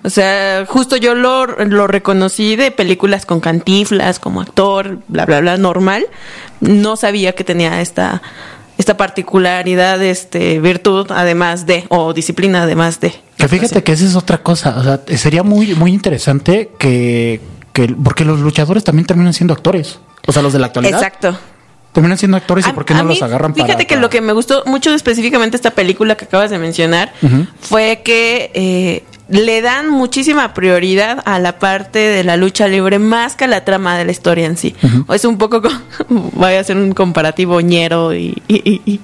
[0.02, 5.40] O sea, justo yo lo, lo reconocí de películas con cantiflas, como actor, bla, bla,
[5.40, 6.06] bla, normal.
[6.60, 8.22] No sabía que tenía esta,
[8.78, 13.14] esta particularidad, este, virtud, además de, o disciplina, además de.
[13.36, 14.76] Que fíjate que esa es otra cosa.
[14.78, 17.40] O sea, sería muy, muy interesante que,
[17.72, 17.88] que.
[17.88, 20.00] Porque los luchadores también terminan siendo actores.
[20.26, 20.98] O sea, los de la actualidad.
[20.98, 21.38] Exacto.
[21.92, 23.66] Terminan siendo actores y A- por qué no mí, los agarran para.
[23.66, 27.12] Fíjate que para- lo que me gustó mucho específicamente esta película que acabas de mencionar
[27.60, 33.36] fue que eh, le dan muchísima prioridad a la parte de la lucha libre más
[33.36, 34.74] que a la trama de la historia en sí.
[35.06, 35.68] O es un poco, co-
[36.08, 39.00] voy a hacer un comparativo ñero y, y, y-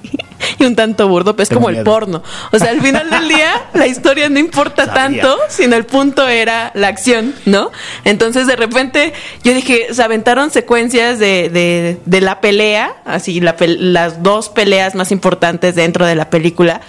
[0.63, 2.23] un tanto burdo, pero es como el porno.
[2.51, 5.21] O sea, al final del día la historia no importa Sabía.
[5.21, 7.71] tanto, sino el punto era la acción, ¿no?
[8.03, 13.55] Entonces de repente yo dije, se aventaron secuencias de, de, de la pelea, así la
[13.59, 16.81] las dos peleas más importantes dentro de la película.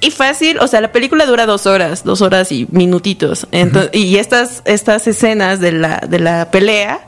[0.00, 3.46] Y fácil, o sea, la película dura dos horas, dos horas y minutitos.
[3.50, 7.00] Entonces, Y estas, estas escenas de la, de la pelea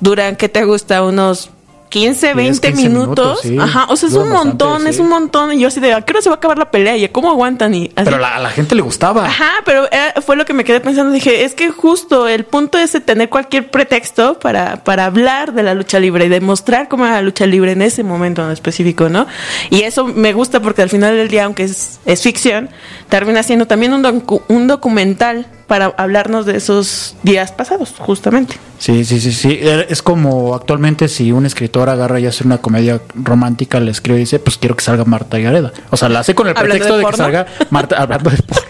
[0.00, 1.02] duran, ¿qué te gusta?
[1.02, 1.50] Unos
[1.94, 3.14] 15, 20 15 minutos.
[3.16, 3.56] minutos, sí.
[3.58, 5.02] Ajá, o sea, es un montón, bastante, es sí.
[5.02, 5.52] un montón.
[5.52, 6.96] Y yo así de, ¿a qué hora se va a acabar la pelea?
[6.96, 7.72] ¿Y cómo aguantan?
[7.74, 8.04] Y así.
[8.04, 9.26] Pero la- a la gente le gustaba.
[9.26, 11.12] Ajá, pero eh, fue lo que me quedé pensando.
[11.12, 15.62] Dije, es que justo el punto es de tener cualquier pretexto para, para hablar de
[15.62, 19.08] la lucha libre y demostrar cómo era la lucha libre en ese momento en específico,
[19.08, 19.26] ¿no?
[19.70, 22.70] Y eso me gusta porque al final del día, aunque es, es ficción,
[23.14, 28.56] termina siendo también un, docu- un documental para hablarnos de esos días pasados, justamente.
[28.80, 29.60] Sí, sí, sí, sí.
[29.62, 34.18] Er- Es como actualmente si un escritor agarra y hace una comedia romántica, le escribe
[34.18, 35.72] y dice, pues quiero que salga Marta Gareda.
[35.90, 38.36] O sea, la hace con el ¿Hablando pretexto de de, que salga Marta hablando de
[38.38, 38.64] porno.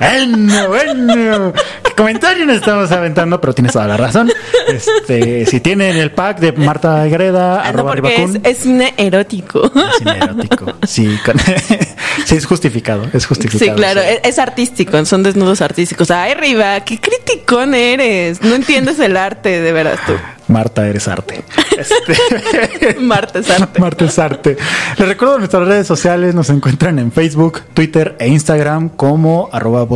[0.00, 1.52] bueno, bueno.
[1.84, 3.40] ¿Qué comentario nos estamos aventando?
[3.40, 4.28] Pero tienes toda la razón.
[4.66, 9.64] Este, si tienen el pack de Marta Gareda, Ah, no, arroba es, es cine erótico.
[9.66, 10.66] es cine erótico.
[10.86, 11.36] Sí, con-
[12.24, 13.72] sí, es justificado, es justificado.
[13.72, 14.18] Sí, claro, sí.
[14.22, 16.10] es, artístico, son desnudos artísticos.
[16.10, 18.42] Ay, Riva, qué criticón eres.
[18.42, 20.12] No entiendes el arte, de veras tú.
[20.48, 21.44] Marta, eres arte.
[21.76, 23.80] Este- Marta es arte.
[23.80, 24.56] Marta es arte.
[24.98, 29.86] Les recuerdo nuestras redes sociales, nos encuentran en Facebook, Twitter e Instagram como arroba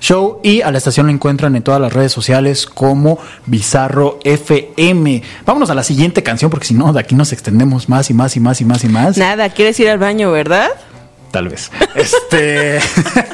[0.00, 5.22] Show y a la estación la encuentran en todas las redes sociales como Bizarro FM.
[5.44, 8.36] Vámonos a la siguiente canción porque si no, de aquí nos extendemos más y más
[8.36, 9.16] y más y más y más.
[9.16, 10.70] Nada, quieres ir al baño, ¿verdad?
[11.36, 11.70] Tal vez.
[11.94, 12.80] Este.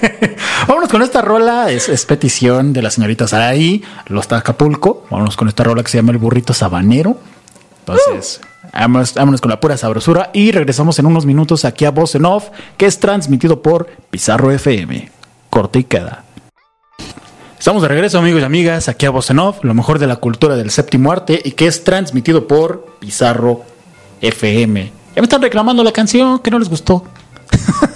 [0.66, 1.70] Vámonos con esta rola.
[1.70, 5.06] Es, petición de la señorita Saraí, Los Acapulco.
[5.08, 7.16] Vámonos con esta rola que se llama El Burrito Sabanero.
[7.78, 8.40] Entonces,
[8.72, 12.24] vámonos, vámonos con la pura sabrosura y regresamos en unos minutos aquí a Voz en
[12.24, 15.08] Off, que es transmitido por Pizarro FM.
[15.48, 16.24] Corte y queda.
[17.56, 20.16] Estamos de regreso, amigos y amigas, aquí a Voz en Off, lo mejor de la
[20.16, 23.62] cultura del séptimo arte y que es transmitido por Pizarro
[24.20, 24.90] FM.
[25.14, 27.04] Ya me están reclamando la canción que no les gustó.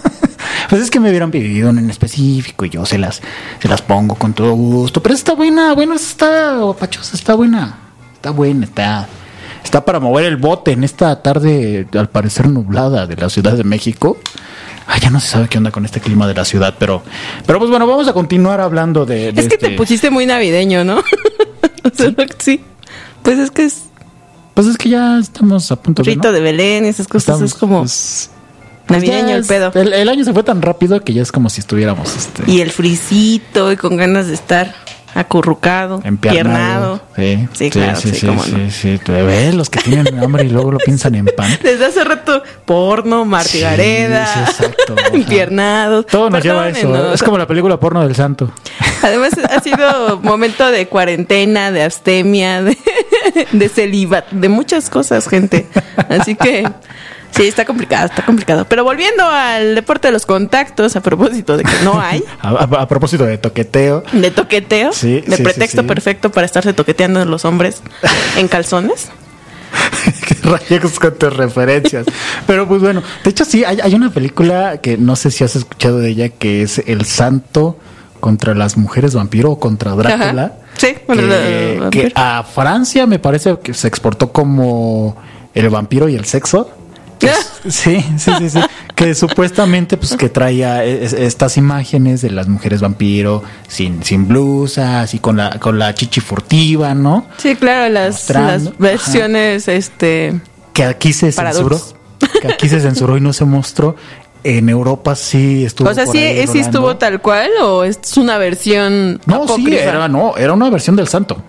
[0.69, 3.23] Pues es que me hubieran pedido una en específico y yo se las,
[3.61, 5.03] se las pongo con todo gusto.
[5.03, 7.79] Pero está buena, bueno, está pachosa, está buena.
[8.15, 9.09] Está buena, está.
[9.63, 13.65] Está para mover el bote en esta tarde, al parecer nublada, de la Ciudad de
[13.65, 14.17] México.
[14.87, 17.03] Ay, ya no se sabe qué onda con este clima de la ciudad, pero,
[17.45, 19.33] pero pues bueno, vamos a continuar hablando de.
[19.33, 21.03] de Es que te este- pusiste muy navideño, ¿no?
[22.39, 22.61] Sí.
[23.23, 23.83] Pues es que es
[24.55, 26.11] Pues es que ya estamos a punto de.
[26.11, 26.33] rito ¿no?
[26.33, 27.41] de Belén y esas cosas.
[27.41, 27.85] Estamos, es como
[28.88, 29.70] navideño ya el pedo.
[29.75, 32.14] El, el año se fue tan rápido que ya es como si estuviéramos.
[32.16, 34.75] Este, Y el frisito y con ganas de estar
[35.14, 37.01] acurrucado, Empiernado.
[37.14, 37.49] piernado.
[37.49, 38.70] Sí, Sí, claro, sí, sí, cómo sí, no.
[38.70, 39.01] sí.
[39.07, 41.51] Ves los que tienen hambre y luego lo piensan en pan.
[41.62, 46.07] Desde hace rato, porno, Marti Sí, exacto, empiernados.
[46.07, 47.14] Todo nos lleva a eso.
[47.14, 48.53] Es como la película porno del santo.
[49.03, 52.77] Además, ha sido momento de cuarentena, de abstemia, de,
[53.53, 55.66] de celibato, de muchas cosas, gente.
[56.11, 56.68] Así que
[57.31, 58.67] sí, está complicado, está complicado.
[58.69, 62.83] Pero volviendo al deporte de los contactos, a propósito de que no hay, A, a-
[62.83, 64.03] a propósito de toqueteo.
[64.12, 65.89] de toqueteo, Sí, de sí, pretexto sí, sí.
[65.89, 67.83] perfecto para estarse toqueteando los hombres
[68.37, 69.09] en calzones.
[70.27, 72.07] que rayos con tus referencias.
[72.47, 75.57] Pero pues bueno, de hecho sí, hay, hay una película que no sé si has
[75.57, 77.79] escuchado de ella, que es El Santo
[78.21, 80.43] contra las mujeres vampiro o contra Drácula.
[80.45, 80.53] Ajá.
[80.79, 85.17] Sí, que, que a Francia me parece que se exportó como
[85.55, 86.71] El vampiro y el sexo.
[87.21, 88.61] Es- sí, sí, sí, sí.
[88.95, 95.01] Que supuestamente, pues, que traía es- estas imágenes de las mujeres vampiro sin, sin blusa,
[95.03, 97.27] así con la, con la chichi furtiva, ¿no?
[97.39, 100.41] Sí, claro, las, las versiones, este...
[100.73, 101.77] Que aquí se censuró.
[101.77, 101.95] adultos.
[102.41, 103.97] Que aquí se censuró y no se mostró.
[104.45, 105.89] En Europa sí estuvo.
[105.89, 109.75] O sea, por ¿sí, ahí sí estuvo tal cual o es una versión No, sí,
[109.75, 111.43] era, no, era una versión del santo.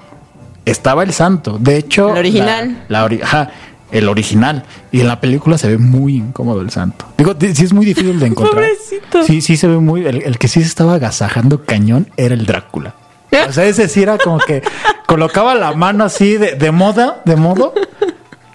[0.66, 1.58] Estaba el santo.
[1.60, 2.10] De hecho.
[2.12, 2.86] El original.
[2.90, 3.50] La, la ori- ajá,
[3.92, 4.64] el original.
[4.92, 7.06] Y en la película se ve muy incómodo el santo.
[7.18, 8.56] Digo, di- sí es muy difícil de encontrar.
[8.64, 9.24] Pobrecito.
[9.24, 10.06] Sí, sí se ve muy.
[10.06, 12.96] El, el que sí se estaba agasajando cañón era el Drácula.
[13.48, 14.64] O sea, ese sí era como que
[15.06, 17.74] colocaba la mano así de, de moda, de modo,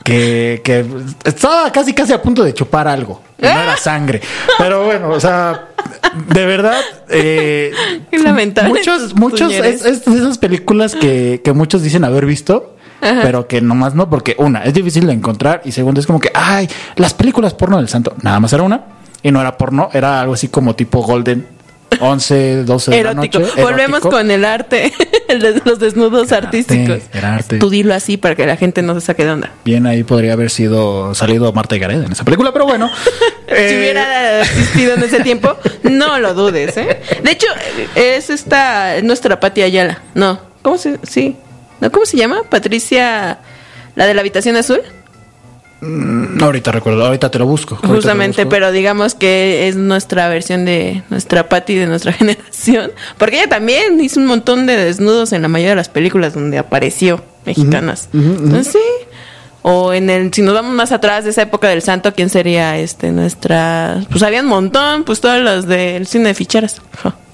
[0.02, 0.84] que, que
[1.24, 3.22] estaba casi casi a punto de chupar algo.
[3.38, 4.20] No era sangre.
[4.58, 5.68] Pero bueno, o sea,
[6.32, 7.72] de verdad, eh,
[8.12, 12.71] lamentable Muchos, muchos, es, esas películas que, que muchos dicen haber visto,
[13.22, 16.30] pero que nomás no, porque una, es difícil de encontrar y segundo, es como que,
[16.34, 18.82] ay, las películas porno del santo, nada más era una
[19.22, 21.46] y no era porno, era algo así como tipo Golden,
[22.00, 23.38] 11, 12 de Erótico.
[23.38, 23.62] la noche.
[23.62, 24.10] Volvemos erótico.
[24.10, 24.92] con el arte,
[25.64, 26.96] los desnudos Era artísticos.
[27.02, 27.58] arte, era arte.
[27.58, 29.50] Tú dilo así para que la gente no se saque de onda.
[29.64, 32.90] Bien, ahí podría haber sido salido Marta y Gareda en esa película, pero bueno.
[33.48, 37.00] Si eh, hubiera existido en ese tiempo, no lo dudes, ¿eh?
[37.22, 37.48] De hecho,
[37.94, 40.00] es esta nuestra Pati Ayala.
[40.14, 41.36] No, ¿cómo se sí?
[41.82, 42.42] ¿No cómo se llama?
[42.48, 43.38] Patricia
[43.96, 44.80] la de la habitación azul.
[46.40, 47.76] ahorita recuerdo, ahorita te lo busco.
[47.82, 48.50] lo Justamente, busco.
[48.50, 52.92] pero digamos que es nuestra versión de nuestra Patty de nuestra generación.
[53.18, 56.56] Porque ella también hizo un montón de desnudos en la mayoría de las películas donde
[56.56, 58.08] apareció mexicanas.
[58.14, 59.06] Entonces, sí.
[59.62, 62.78] O en el, si nos vamos más atrás de esa época del santo, ¿quién sería
[62.78, 64.04] este nuestra?
[64.10, 66.80] Pues había un montón, pues todas las del cine de ficheras.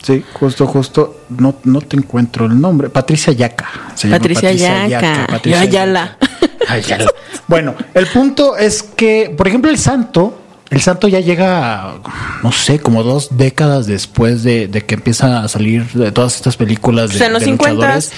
[0.08, 1.20] Sí, justo, justo.
[1.28, 2.88] No, no te encuentro el nombre.
[2.88, 3.68] Patricia Yaca.
[3.94, 5.26] se llama Patricia Yaca.
[5.28, 6.16] Patricia Yo Ayala.
[6.20, 6.72] Yaca.
[6.72, 7.10] Ayala.
[7.46, 10.38] Bueno, el punto es que, por ejemplo, el santo,
[10.70, 11.94] el santo ya llega,
[12.42, 16.56] no sé, como dos décadas después de, de que empieza a salir de todas estas
[16.56, 17.72] películas de, Pues en los de 50s.
[17.72, 18.12] luchadores.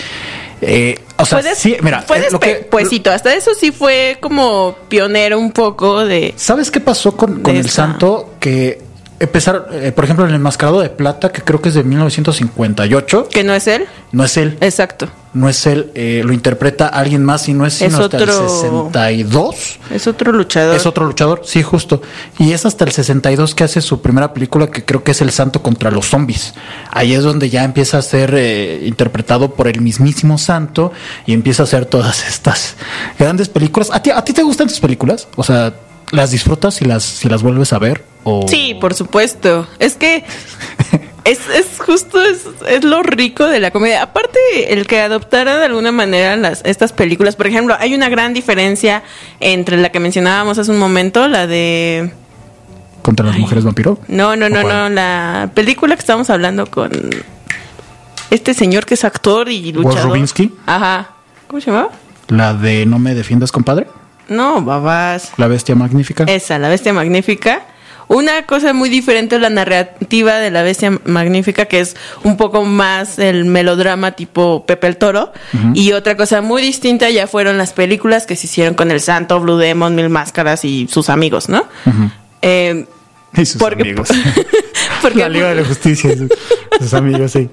[0.62, 6.04] Eh, o sea, sí, mira, fue eh, hasta eso sí fue como pionero un poco
[6.04, 6.34] de.
[6.36, 8.34] ¿Sabes qué pasó con, con de el esta- santo?
[8.40, 8.82] Que
[9.20, 13.28] empezaron, eh, por ejemplo, en el Enmascarado de Plata, que creo que es de 1958,
[13.30, 13.86] Que no es él.
[14.12, 14.56] no es él.
[14.60, 15.08] Exacto.
[15.32, 18.22] no es él, eh, lo interpreta alguien más y no es sino Es hasta el
[18.24, 19.78] otro- 62.
[19.94, 20.74] Es otro luchador.
[20.74, 22.02] Es otro luchador, sí, justo.
[22.40, 25.30] Y es hasta el 62 que hace su primera película que creo que es El
[25.30, 26.54] Santo contra los Zombies.
[26.90, 30.92] Ahí es donde ya empieza a ser eh, interpretado por el mismísimo Santo
[31.26, 32.74] y empieza a hacer todas estas
[33.16, 33.90] grandes películas.
[33.92, 35.28] ¿A ti, ¿A ti te gustan tus películas?
[35.36, 35.72] O sea,
[36.10, 38.04] ¿las disfrutas si las, si las vuelves a ver?
[38.24, 38.46] O...
[38.48, 39.66] Sí, por supuesto.
[39.78, 40.24] Es que
[41.24, 44.02] es, es justo, es, es lo rico de la comedia.
[44.02, 48.34] Aparte, el que adoptara de alguna manera las, estas películas, por ejemplo, hay una gran
[48.34, 49.02] diferencia
[49.40, 52.12] entre la que mencionábamos hace un momento, la de...
[53.02, 53.98] ¿Contra las mujeres vampiro?
[54.08, 56.90] No, no, ¿O no, no, la película que estábamos hablando con
[58.30, 60.10] este señor que es actor y luchador.
[60.10, 60.52] Rubinsky?
[60.66, 61.10] Ajá.
[61.46, 61.90] ¿Cómo se llamaba?
[62.28, 63.86] La de No me defiendas, compadre.
[64.30, 65.32] No, babás.
[65.36, 66.24] La bestia magnífica.
[66.24, 67.62] Esa, la bestia magnífica.
[68.08, 72.64] Una cosa muy diferente es la narrativa de la bestia magnífica, que es un poco
[72.64, 75.32] más el melodrama tipo Pepe el Toro.
[75.74, 79.38] Y otra cosa muy distinta ya fueron las películas que se hicieron con El Santo,
[79.38, 81.64] Blue Demon, Mil Máscaras y sus amigos, ¿no?
[82.42, 82.86] Eh,
[83.36, 84.08] Y sus porque- amigos.
[85.02, 86.10] porque la Liga de la Justicia.
[86.16, 86.28] Sus,
[86.80, 87.48] sus amigos, sí.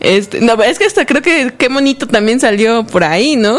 [0.00, 3.58] este, no, es que hasta creo que qué bonito también salió por ahí, ¿no?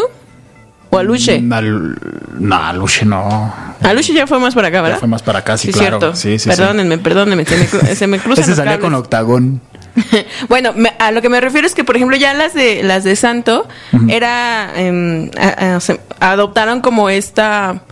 [0.94, 1.40] O Aluche.
[1.40, 1.98] Mm, al-
[2.38, 3.54] no, Aluche no.
[3.82, 4.96] Aluche ya fue más para acá, ¿verdad?
[4.96, 5.98] Ya fue más para acá, sí, Sí, claro.
[5.98, 6.16] cierto.
[6.16, 6.56] Sí, sí, sí.
[6.56, 8.84] perdónenme, perdónenme, se me, se me cruzan Ese los salía cables.
[8.84, 9.60] con Octagón.
[10.48, 13.04] bueno, me- a lo que me refiero es que, por ejemplo, ya las de las
[13.04, 13.68] de Santo
[14.08, 17.82] era em, a- a- se- adoptaron como esta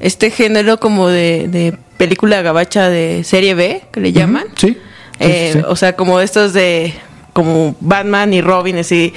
[0.00, 4.44] este género como de, de película gabacha de serie B que le llaman.
[4.56, 4.78] Sí,
[5.18, 5.64] Eh, sí, sí.
[5.68, 6.94] O sea, como estos de
[7.32, 9.12] como Batman y Robin así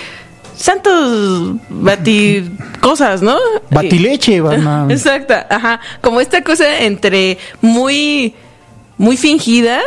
[0.55, 3.37] santos bati cosas, ¿no?
[3.69, 4.89] Batileche, Batman.
[4.91, 5.79] Exacto, ajá.
[6.01, 8.33] Como esta cosa entre muy,
[8.97, 9.81] muy fingida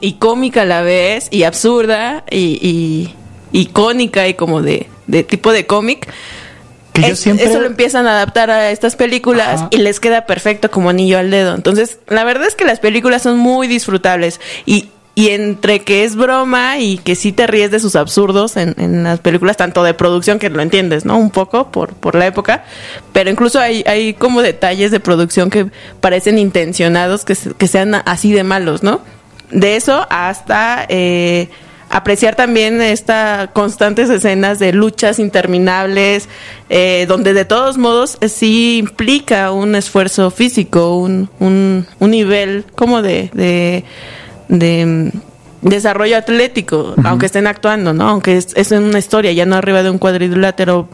[0.00, 3.14] y cómica a la vez, y absurda, y,
[3.52, 6.08] y icónica y como de, de tipo de cómic.
[6.92, 9.68] Que yo siempre- Eso lo empiezan a adaptar a estas películas Ajá.
[9.70, 11.54] y les queda perfecto como anillo al dedo.
[11.54, 14.88] Entonces, la verdad es que las películas son muy disfrutables y,
[15.18, 19.02] y entre que es broma y que sí te ríes de sus absurdos en, en
[19.02, 21.18] las películas, tanto de producción que lo entiendes, ¿no?
[21.18, 22.62] Un poco por, por la época,
[23.12, 25.66] pero incluso hay, hay como detalles de producción que
[26.00, 29.00] parecen intencionados que, que sean así de malos, ¿no?
[29.50, 30.86] De eso hasta...
[30.88, 31.48] eh,
[31.90, 36.28] apreciar también estas constantes escenas de luchas interminables,
[36.68, 42.66] eh, donde de todos modos eh, sí implica un esfuerzo físico, un, un, un nivel
[42.76, 43.84] como de, de,
[44.48, 48.08] de mm, desarrollo atlético, aunque estén actuando, ¿no?
[48.08, 50.88] Aunque es, es una historia, ya no arriba de un cuadrilátero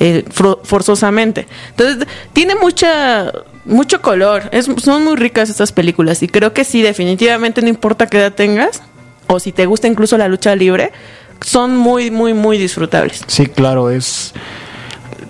[0.00, 0.24] eh,
[0.62, 1.46] forzosamente.
[1.70, 3.32] Entonces, tiene mucha
[3.66, 4.44] mucho color.
[4.52, 8.32] Es, son muy ricas estas películas y creo que sí, definitivamente no importa qué edad
[8.32, 8.82] tengas
[9.26, 10.92] o si te gusta incluso la lucha libre,
[11.40, 13.22] son muy, muy, muy disfrutables.
[13.26, 14.32] Sí, claro, es.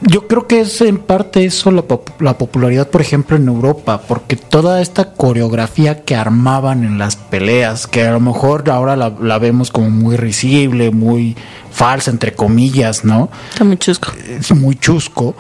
[0.03, 4.03] Yo creo que es en parte eso la, pop- la popularidad, por ejemplo, en Europa,
[4.07, 9.13] porque toda esta coreografía que armaban en las peleas, que a lo mejor ahora la,
[9.21, 11.37] la vemos como muy risible, muy
[11.71, 13.31] falsa, entre comillas, ¿no?
[13.51, 14.13] Está muy chusco.
[14.29, 15.35] Es muy chusco.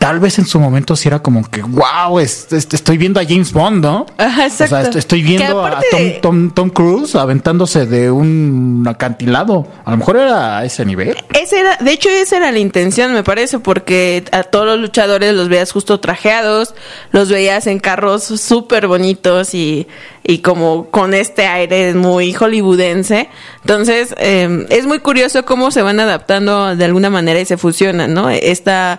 [0.00, 3.24] Tal vez en su momento sí era como que, wow, es- es- estoy viendo a
[3.24, 4.06] James Bond, ¿no?
[4.16, 9.68] Ajá, O sea, estoy viendo a Tom, de- Tom, Tom Cruise aventándose de un acantilado.
[9.84, 11.16] A lo mejor era a ese nivel.
[11.38, 15.34] Ese era, de hecho, esa era la intención, me parece, porque a todos los luchadores
[15.34, 16.74] los veías justo trajeados,
[17.12, 19.86] los veías en carros súper bonitos y,
[20.24, 23.28] y como con este aire muy hollywoodense.
[23.60, 28.14] Entonces, eh, es muy curioso cómo se van adaptando de alguna manera y se fusionan,
[28.14, 28.30] ¿no?
[28.30, 28.98] Esta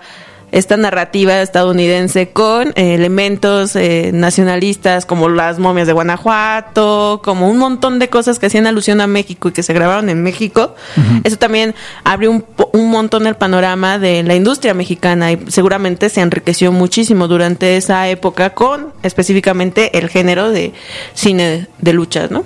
[0.51, 7.57] esta narrativa estadounidense con eh, elementos eh, nacionalistas como las momias de Guanajuato, como un
[7.57, 10.75] montón de cosas que hacían alusión a México y que se grabaron en México.
[11.23, 11.73] Eso también
[12.03, 12.43] abrió un,
[12.73, 18.07] un montón el panorama de la industria mexicana y seguramente se enriqueció muchísimo durante esa
[18.09, 20.73] época con específicamente el género de
[21.13, 22.43] cine de luchas, ¿no?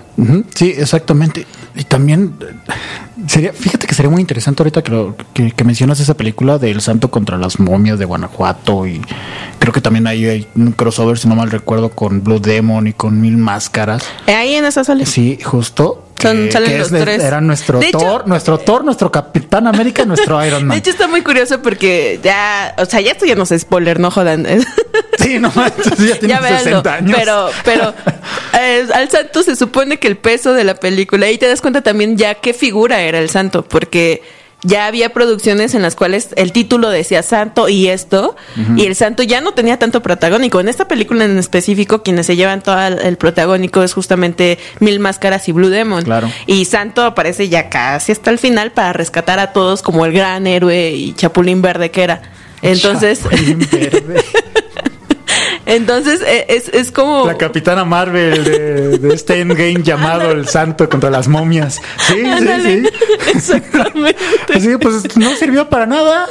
[0.54, 1.46] Sí, exactamente.
[1.76, 2.46] Y también eh,
[3.28, 6.80] sería, fíjate que sería muy interesante ahorita que, lo- que, que mencionas esa película del
[6.82, 9.02] Santo contra las momias de Guanajuato y
[9.60, 12.94] creo que también ahí hay un crossover, si no mal recuerdo, con Blue Demon y
[12.94, 14.04] con Mil Máscaras.
[14.28, 15.06] Ahí en esa sala.
[15.06, 16.02] Sí, justo.
[16.22, 17.22] Son- que- salen que los es- tres.
[17.24, 20.78] Era nuestro De hecho- Thor, nuestro Thor, nuestro Capitán América, y nuestro Iron De Man.
[20.78, 24.10] hecho está muy curioso porque ya, o sea, ya esto ya no es spoiler, no
[24.12, 24.46] jodan.
[25.20, 25.70] sí, no ya
[26.20, 26.60] tiene ya véanlo.
[26.64, 27.18] 60 años.
[27.20, 27.94] Pero, pero
[28.60, 31.82] eh, al santo se supone que el peso de la película, y te das cuenta
[31.82, 34.24] también ya qué figura era el santo, porque
[34.66, 38.36] ya había producciones en las cuales el título decía santo y esto,
[38.76, 40.60] y el santo ya no tenía tanto protagónico.
[40.60, 45.00] En esta película en específico, quienes se llevan todo el, el protagónico es justamente Mil
[45.00, 46.04] Máscaras y Blue Demon.
[46.04, 46.32] Claro.
[46.48, 50.48] Y Santo aparece ya casi hasta el final para rescatar a todos como el gran
[50.48, 52.22] héroe y Chapulín Verde que era.
[52.62, 54.24] Entonces, Chapulín Verde.
[55.66, 57.26] entonces eh, es, es como...
[57.26, 61.82] La capitana Marvel de, de este endgame llamado El Santo contra las momias.
[62.08, 62.82] Sí, Ándale.
[62.82, 63.32] sí, sí.
[63.36, 64.16] Exactamente.
[64.54, 66.28] Así pues no sirvió para nada.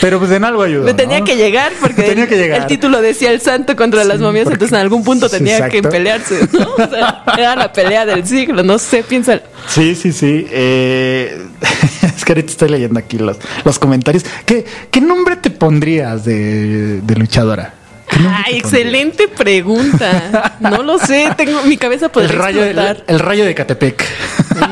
[0.00, 0.84] Pero pues en algo ayudó.
[0.84, 1.24] Me tenía ¿no?
[1.24, 2.62] que llegar porque Tenía que llegar.
[2.62, 6.48] el título decía el santo contra las momias, entonces en algún punto tenía que pelearse,
[6.52, 6.68] ¿no?
[6.74, 9.40] O sea, era la pelea del siglo, no sé, piensa.
[9.68, 10.46] Sí, sí, sí.
[10.50, 11.40] Eh,
[12.16, 14.24] es que ahorita estoy leyendo aquí los, los comentarios.
[14.44, 17.74] ¿Qué, ¿Qué nombre te pondrías de, de luchadora?
[18.14, 18.64] ¿Qué nombre Ay, te pondrías?
[18.64, 20.54] excelente pregunta.
[20.60, 23.04] No lo sé, tengo mi cabeza El podría rayo, el, explotar.
[23.08, 24.04] el rayo de Catepec.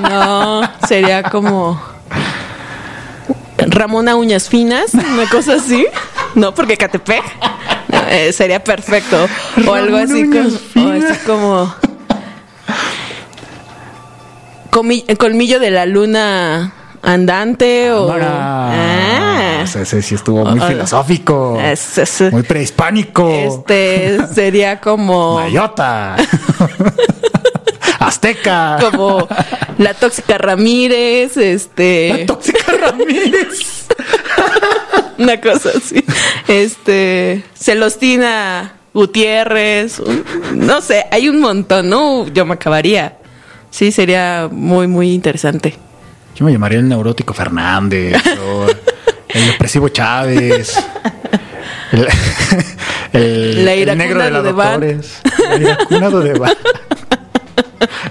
[0.02, 1.80] No, sería como
[3.58, 5.84] Ramona Uñas Finas, una cosa así.
[6.34, 7.22] No, porque Catepec
[8.10, 9.28] eh, sería perfecto.
[9.66, 11.74] O algo así, como, o así como
[15.18, 16.72] colmillo de la luna
[17.02, 18.28] andante o Cámara.
[18.32, 19.60] Ah.
[19.64, 21.58] O sea, ese sí estuvo muy O- filosófico.
[21.60, 23.28] Es- es- Muy prehispánico.
[23.30, 26.16] este sería como Mayota.
[27.98, 28.78] Azteca.
[28.80, 29.28] como
[29.78, 33.86] la tóxica Ramírez, este La tóxica Ramírez.
[35.18, 36.04] Una cosa así.
[36.48, 40.02] Este, Celostina Gutiérrez,
[40.54, 42.26] no sé, hay un montón, ¿no?
[42.28, 43.18] Yo me acabaría.
[43.70, 45.76] Sí, sería muy, muy interesante.
[46.34, 48.14] Yo me llamaría el neurótico Fernández.
[48.46, 48.66] o
[49.28, 50.76] el depresivo Chávez.
[51.92, 52.08] El,
[53.12, 54.82] el, La el negro de Dudevant.
[54.82, 55.20] doctores.
[55.48, 56.58] La iracunda Dudevant.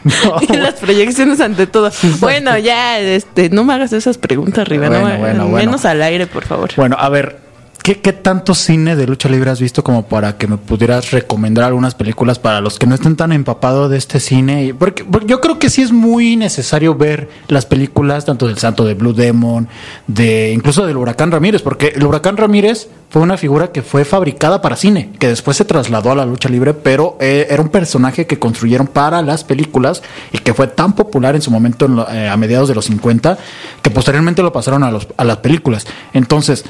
[0.04, 0.36] No.
[0.42, 1.92] Y las proyecciones ante todo.
[2.20, 4.90] Bueno, ya, este, no me hagas esas preguntas, Riva.
[4.90, 5.66] no Bueno, me- bueno, bueno.
[5.68, 6.72] menos al aire, por favor.
[6.76, 7.38] Bueno, a ver,
[7.84, 11.66] ¿qué, ¿qué tanto cine de lucha libre has visto como para que me pudieras recomendar
[11.66, 14.74] algunas películas para los que no estén tan empapados de este cine?
[14.78, 18.94] Porque yo creo que sí es muy necesario ver las películas tanto del Santo de
[18.94, 19.68] Blue Demon,
[20.08, 24.62] de incluso del Huracán Ramírez, porque el Huracán Ramírez fue una figura que fue fabricada
[24.62, 28.26] para cine, que después se trasladó a la lucha libre, pero eh, era un personaje
[28.26, 30.02] que construyeron para las películas
[30.32, 32.86] y que fue tan popular en su momento en lo- eh, a mediados de los
[32.86, 33.38] 50
[33.82, 35.86] que posteriormente lo pasaron a, los, a las películas.
[36.14, 36.64] Entonces,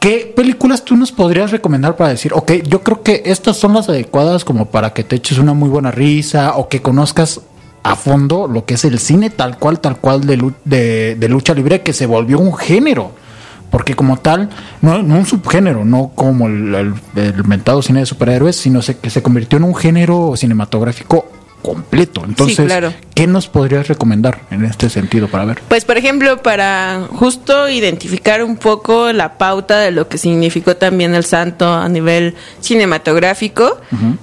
[0.00, 3.88] ¿Qué películas tú nos podrías recomendar para decir, ok, yo creo que estas son las
[3.88, 7.40] adecuadas como para que te eches una muy buena risa o que conozcas
[7.82, 11.52] a fondo lo que es el cine tal cual, tal cual de, de- de lucha
[11.54, 13.12] libre que se volvió un género.
[13.70, 14.48] Porque como tal,
[14.82, 16.74] no, un subgénero, no como el,
[17.14, 21.26] el, mentado cine de superhéroes, sino que se convirtió en un género cinematográfico
[21.62, 22.22] completo.
[22.24, 22.92] Entonces, claro.
[23.14, 25.62] ¿qué nos podrías recomendar en este sentido para ver?
[25.68, 31.14] Pues, por ejemplo, para justo identificar un poco la pauta de lo que significó también
[31.14, 33.78] el santo a nivel cinematográfico,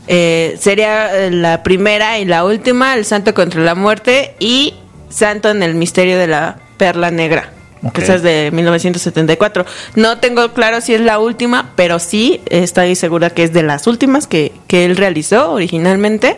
[0.08, 4.74] eh, sería eh, la primera y la última, el santo contra la muerte y
[5.10, 7.52] santo en el misterio de la perla negra.
[7.84, 8.00] Ok.
[8.00, 9.66] Esa es de 1974.
[9.96, 13.88] No tengo claro si es la última, pero sí estoy segura que es de las
[13.88, 16.38] últimas que, que él realizó originalmente.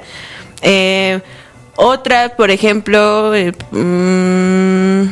[0.61, 1.19] Eh,
[1.75, 5.09] otra, por ejemplo, eh, mm,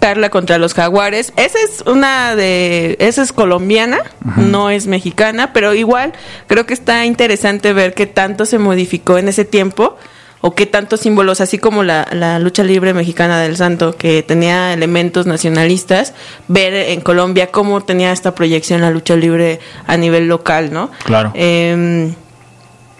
[0.00, 1.32] Carla contra los jaguares.
[1.36, 3.98] Esa es una de, esa es colombiana,
[4.36, 6.12] no es mexicana, pero igual
[6.46, 9.96] creo que está interesante ver qué tanto se modificó en ese tiempo
[10.40, 14.72] o qué tantos símbolos, así como la, la lucha libre mexicana del santo, que tenía
[14.72, 16.14] elementos nacionalistas,
[16.46, 20.90] ver en Colombia cómo tenía esta proyección la lucha libre a nivel local, ¿no?
[21.04, 21.32] Claro.
[21.34, 22.14] Em,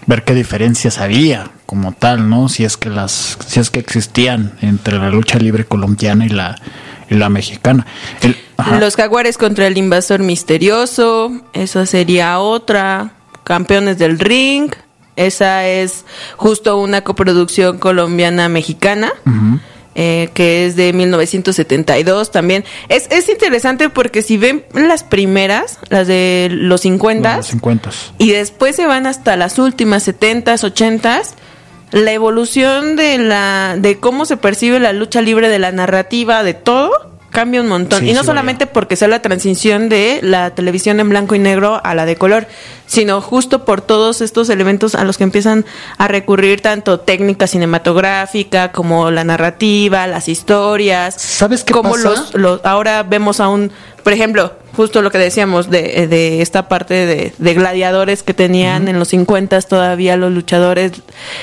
[0.09, 2.49] ver qué diferencias había como tal, ¿no?
[2.49, 6.57] Si es que las, si es que existían entre la lucha libre colombiana y la,
[7.09, 7.87] y la mexicana.
[8.23, 8.37] El-.
[8.81, 13.13] Los jaguares contra el invasor misterioso, esa sería otra.
[13.45, 14.73] Campeones del ring,
[15.17, 16.05] esa es
[16.37, 19.13] justo una coproducción colombiana-mexicana.
[19.95, 22.65] Eh, que es de 1972 también.
[22.89, 27.91] Es, es interesante porque si ven las primeras, las de los 50, los 50.
[28.19, 31.35] y después se van hasta las últimas 70s, 80s,
[31.91, 36.55] la evolución de la de cómo se percibe la lucha libre de la narrativa de
[36.55, 38.01] todo cambia un montón.
[38.01, 41.39] Sí, y no sí, solamente porque sea la transición de la televisión en blanco y
[41.39, 42.47] negro a la de color,
[42.87, 45.65] sino justo por todos estos elementos a los que empiezan
[45.99, 52.03] a recurrir tanto técnica cinematográfica como la narrativa, las historias, ¿Sabes qué como pasa?
[52.09, 53.71] los los- ahora vemos a un,
[54.03, 58.89] por ejemplo, justo lo que decíamos de, de esta parte de, de gladiadores que tenían
[58.89, 60.93] en los 50 todavía los luchadores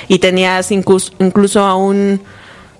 [0.08, 2.22] y tenías incluso, incluso a un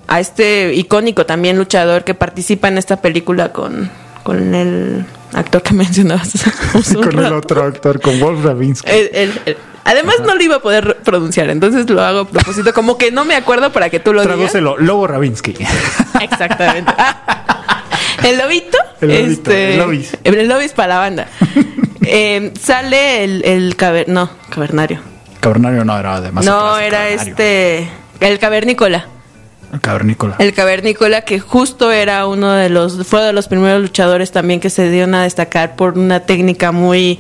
[0.08, 3.90] a este icónico también luchador que participa en esta película con,
[4.24, 6.32] con el actor que mencionabas.
[6.94, 8.90] con el otro actor, con Wolf Ravinsky.
[8.90, 12.74] El- el- el- además no lo iba a poder pronunciar, entonces lo hago a propósito,
[12.74, 14.36] como que no me acuerdo para que tú lo digas.
[14.38, 15.56] Tradúcelo, Lobo Ravinsky.
[16.22, 16.92] Exactamente.
[18.24, 18.78] el lobito.
[19.02, 20.18] El lobito, este, el lobis.
[20.24, 21.28] El lobis para la banda.
[22.08, 25.00] Eh, sale el, el caver, no, cavernario.
[25.40, 27.88] Cavernario no era de más no, era este.
[28.20, 29.08] El cavernícola.
[29.76, 30.36] El cavernícola.
[30.40, 34.70] El cavernícola que justo era uno de los, fue de los primeros luchadores también que
[34.70, 37.20] se dieron a destacar por una técnica muy,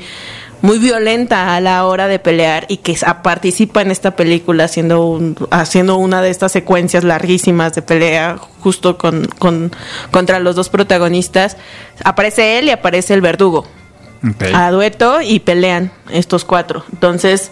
[0.62, 5.36] muy violenta a la hora de pelear y que participa en esta película haciendo, un-
[5.51, 9.72] haciendo una de estas secuencias larguísimas de pelea justo con, con,
[10.12, 11.58] contra los dos protagonistas.
[12.03, 13.68] Aparece él y aparece el verdugo
[14.28, 14.43] Ok.
[14.53, 16.84] a dueto y pelean estos cuatro.
[16.93, 17.51] Entonces,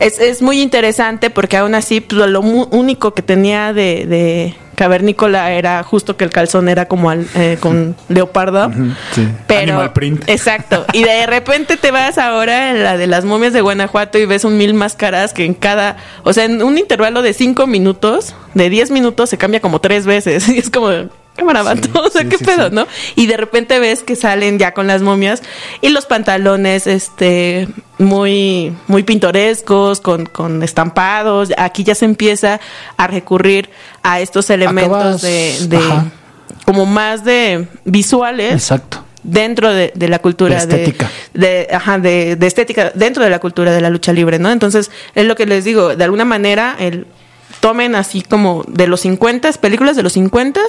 [0.00, 4.54] es, es muy interesante porque aún así, pues, lo mu- único que tenía de, de
[4.74, 8.70] cavernícola era justo que el calzón era como al- eh, con leopardo.
[9.12, 9.26] sí.
[9.46, 10.24] Pero, Animal print.
[10.28, 10.84] Exacto.
[10.92, 14.44] Y de repente te vas ahora en la de las momias de Guanajuato y ves
[14.44, 18.68] un mil máscaras que en cada, o sea, en un intervalo de cinco minutos, de
[18.70, 20.48] diez minutos, se cambia como tres veces.
[20.54, 20.88] Y es como,
[21.36, 22.74] cámara, vato, o sea, sí, qué sí, pedo, sí.
[22.74, 22.86] ¿no?
[23.16, 25.42] Y de repente ves que salen ya con las momias
[25.80, 27.68] y los pantalones, este,
[27.98, 31.50] muy, muy pintorescos, con, con estampados.
[31.56, 32.60] Aquí ya se empieza
[32.96, 33.70] a recurrir
[34.02, 35.80] a estos elementos Acabas- de, de
[36.64, 39.04] como más de visuales Exacto.
[39.22, 41.10] dentro de, de la cultura estética.
[41.34, 44.50] de, de- ajá, de, de estética dentro de la cultura de la lucha libre, ¿no?
[44.50, 47.06] Entonces, es lo que les digo, de alguna manera el
[47.64, 50.60] tomen así como de los 50, películas de los 50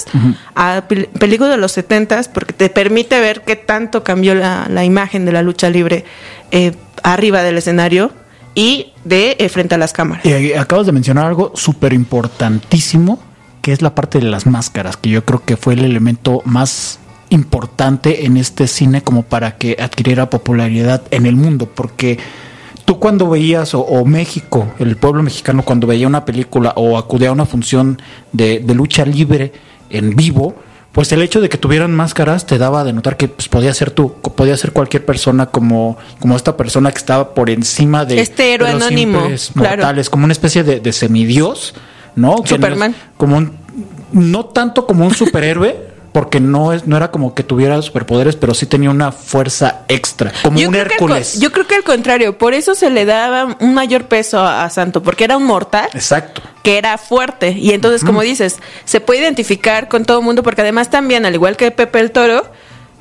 [0.56, 4.86] a pel- películas de los 70 porque te permite ver qué tanto cambió la, la
[4.86, 6.06] imagen de la lucha libre
[6.52, 6.72] eh,
[7.04, 8.12] arriba del escenario
[8.54, 10.26] y de eh, frente a las cámaras.
[10.26, 13.20] Y ahí acabas de mencionar algo súper importantísimo,
[13.62, 17.00] que es la parte de las máscaras, que yo creo que fue el elemento más
[17.28, 22.20] importante en este cine como para que adquiriera popularidad en el mundo, porque
[22.86, 27.30] tú cuando veías, o, o México, el pueblo mexicano, cuando veía una película o acudía
[27.30, 29.52] a una función de, de lucha libre
[29.90, 30.56] en vivo,
[30.92, 33.92] pues el hecho de que tuvieran máscaras te daba de notar que pues, podía ser
[33.92, 38.54] tú, podía ser cualquier persona como, como esta persona que estaba por encima de, Este
[38.54, 39.20] héroe de los anónimo,
[39.54, 39.78] claro.
[39.78, 41.74] mortales, como una especie de, de semidios,
[42.16, 42.36] ¿no?
[42.36, 42.96] Que no es- Superman.
[43.18, 43.58] como un-
[44.14, 45.76] no tanto como un superhéroe,
[46.16, 50.32] porque no es no era como que tuviera superpoderes, pero sí tenía una fuerza extra,
[50.44, 51.42] como Yo un Hércules.
[51.42, 54.70] yo creo que al contrario, por eso se le daba un mayor peso a, a
[54.70, 56.42] Santo, porque era un mortal Exacto.
[56.64, 57.52] que era fuerte.
[57.52, 61.34] Y entonces, como dices, se puede identificar con todo el mundo, porque además también, al
[61.34, 62.46] igual que Pepe el Toro,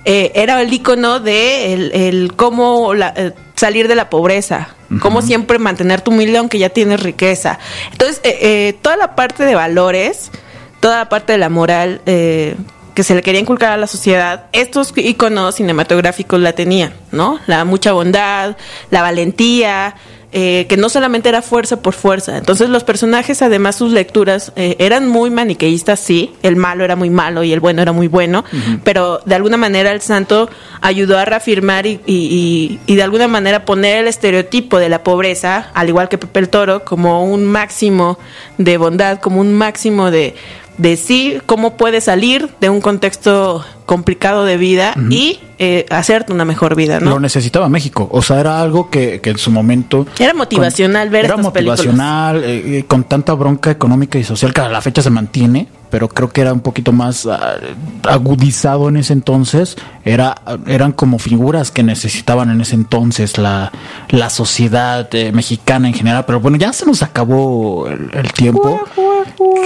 [0.04, 5.22] eh, era el icono de el, el cómo la- eh, salir de la pobreza, cómo
[5.22, 7.60] siempre mantener tu humilde aunque ya tienes riqueza.
[7.92, 10.32] Entonces, eh, eh, toda la parte de valores,
[10.80, 12.56] toda la parte de la moral eh,
[12.94, 17.40] que se le quería inculcar a la sociedad, estos iconos cinematográficos la tenían, ¿no?
[17.46, 18.56] La mucha bondad,
[18.90, 19.96] la valentía,
[20.36, 22.36] eh, que no solamente era fuerza por fuerza.
[22.36, 26.34] Entonces los personajes, además sus lecturas, eh, eran muy maniqueístas, sí.
[26.42, 28.44] El malo era muy malo y el bueno era muy bueno,
[28.82, 33.28] pero de alguna manera el santo ayudó a reafirmar y, y- y- y de alguna
[33.28, 37.44] manera poner el estereotipo de la pobreza, al igual que Pepe el Toro, como un
[37.46, 38.18] máximo
[38.58, 40.34] de bondad, como un máximo de
[40.78, 46.44] de sí, cómo puedes salir de un contexto complicado de vida y eh, hacerte una
[46.44, 47.10] mejor vida, ¿no?
[47.10, 48.08] Lo necesitaba México.
[48.10, 50.06] O sea, era algo que, que en su momento.
[50.18, 54.68] Era motivacional ver Era estas motivacional, eh, con tanta bronca económica y social que a
[54.68, 57.54] la fecha se mantiene, pero creo que era un poquito más ah,
[58.02, 59.76] agudizado en ese entonces.
[60.04, 60.34] Era,
[60.66, 63.70] eran como figuras que necesitaban en ese entonces la,
[64.08, 66.24] la sociedad eh, mexicana en general.
[66.26, 68.80] Pero bueno, ya se nos acabó el, el tiempo.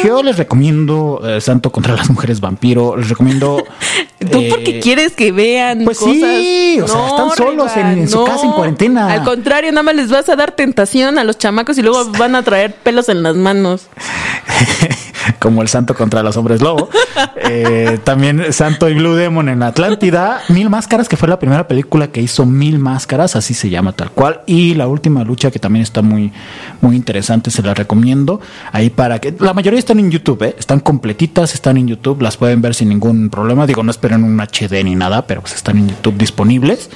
[0.05, 2.95] Yo les recomiendo eh, Santo contra las mujeres vampiro.
[2.99, 3.64] Les recomiendo.
[4.31, 6.12] Tú eh, porque quieres que vean pues cosas.
[6.14, 9.11] sí, o sea, están solos en- en su casa en cuarentena.
[9.14, 12.35] Al contrario, nada más les vas a dar tentación a los chamacos y luego van
[12.35, 13.87] a traer pelos en las manos.
[15.39, 16.89] como el santo contra los hombres lobo.
[17.37, 20.41] Eh, también Santo y Blue Demon en Atlántida.
[20.49, 24.11] Mil Máscaras, que fue la primera película que hizo Mil Máscaras, así se llama tal
[24.11, 24.43] cual.
[24.47, 26.33] Y la última lucha, que también está muy,
[26.81, 28.41] muy interesante, se la recomiendo.
[28.72, 29.35] Ahí para que.
[29.39, 30.57] La mayoría están en YouTube, ¿eh?
[30.59, 33.66] están completitas, están en YouTube, las pueden ver sin ningún problema.
[33.66, 36.91] Digo, no esperen un HD ni nada, pero pues están en YouTube disponibles.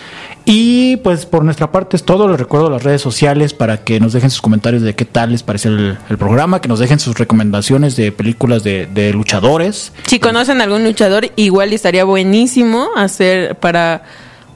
[0.44, 2.28] Y pues por nuestra parte es todo.
[2.28, 5.42] Les recuerdo las redes sociales para que nos dejen sus comentarios de qué tal les
[5.42, 9.92] pareció el, el programa, que nos dejen sus recomendaciones de películas de, de luchadores.
[10.06, 14.02] Si conocen algún luchador, igual estaría buenísimo hacer para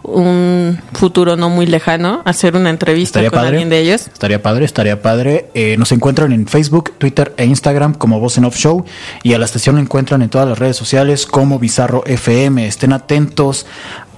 [0.09, 3.49] un futuro no muy lejano, hacer una entrevista Estaría con padre.
[3.49, 4.07] alguien de ellos.
[4.07, 5.49] Estaría padre, estaría padre.
[5.55, 8.85] Eh, nos encuentran en Facebook, Twitter e Instagram como Voz en Off Show
[9.25, 12.67] y a la estación la encuentran en todas las redes sociales como Bizarro FM.
[12.67, 13.67] Estén atentos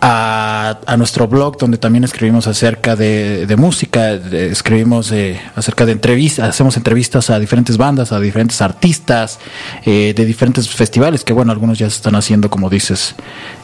[0.00, 5.92] a, a nuestro blog donde también escribimos acerca de, de música, escribimos eh, acerca de
[5.92, 9.38] entrevistas, hacemos entrevistas a diferentes bandas, a diferentes artistas,
[9.84, 13.14] eh, de diferentes festivales, que bueno, algunos ya se están haciendo, como dices,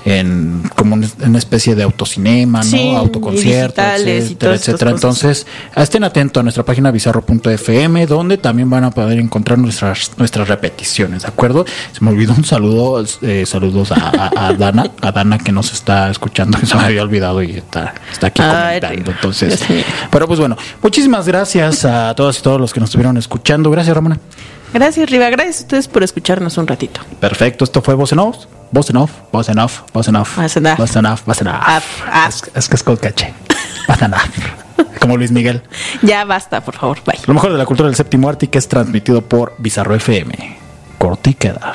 [0.04, 2.64] en como una especie de autocinema, ¿no?
[2.64, 4.90] Sí, Autoconciertos, etcétera, etcétera.
[4.90, 5.46] Entonces,
[5.76, 11.22] estén atentos a nuestra página bizarro.fm, donde también van a poder encontrar nuestras nuestras repeticiones,
[11.22, 11.64] ¿de acuerdo?
[11.92, 13.96] Se me olvidó un saludo, eh, saludos a,
[14.34, 17.52] a- a Dana, a Dana que nos está escuchando, que se me había olvidado y
[17.52, 19.10] está, está aquí Ay, comentando.
[19.12, 19.64] Entonces,
[20.10, 23.70] pero pues bueno, muchísimas gracias a todas y todos los que nos estuvieron escuchando.
[23.70, 24.18] Gracias, Ramona.
[24.72, 25.30] Gracias, Riva.
[25.30, 27.00] Gracias a ustedes por escucharnos un ratito.
[27.20, 28.48] Perfecto, esto fue Voz en.
[28.88, 29.10] En Off.
[29.32, 31.58] Voz en Off, Voz en Off.
[31.76, 32.28] Off, off.
[32.28, 33.32] Es, es que es con caché.
[34.00, 34.28] En Off.
[35.00, 35.62] Como Luis Miguel.
[36.02, 36.98] Ya basta, por favor.
[37.04, 37.20] Bye.
[37.26, 40.58] Lo mejor de la cultura del séptimo arte que es transmitido por Bizarro FM.
[40.98, 41.74] Corte y queda.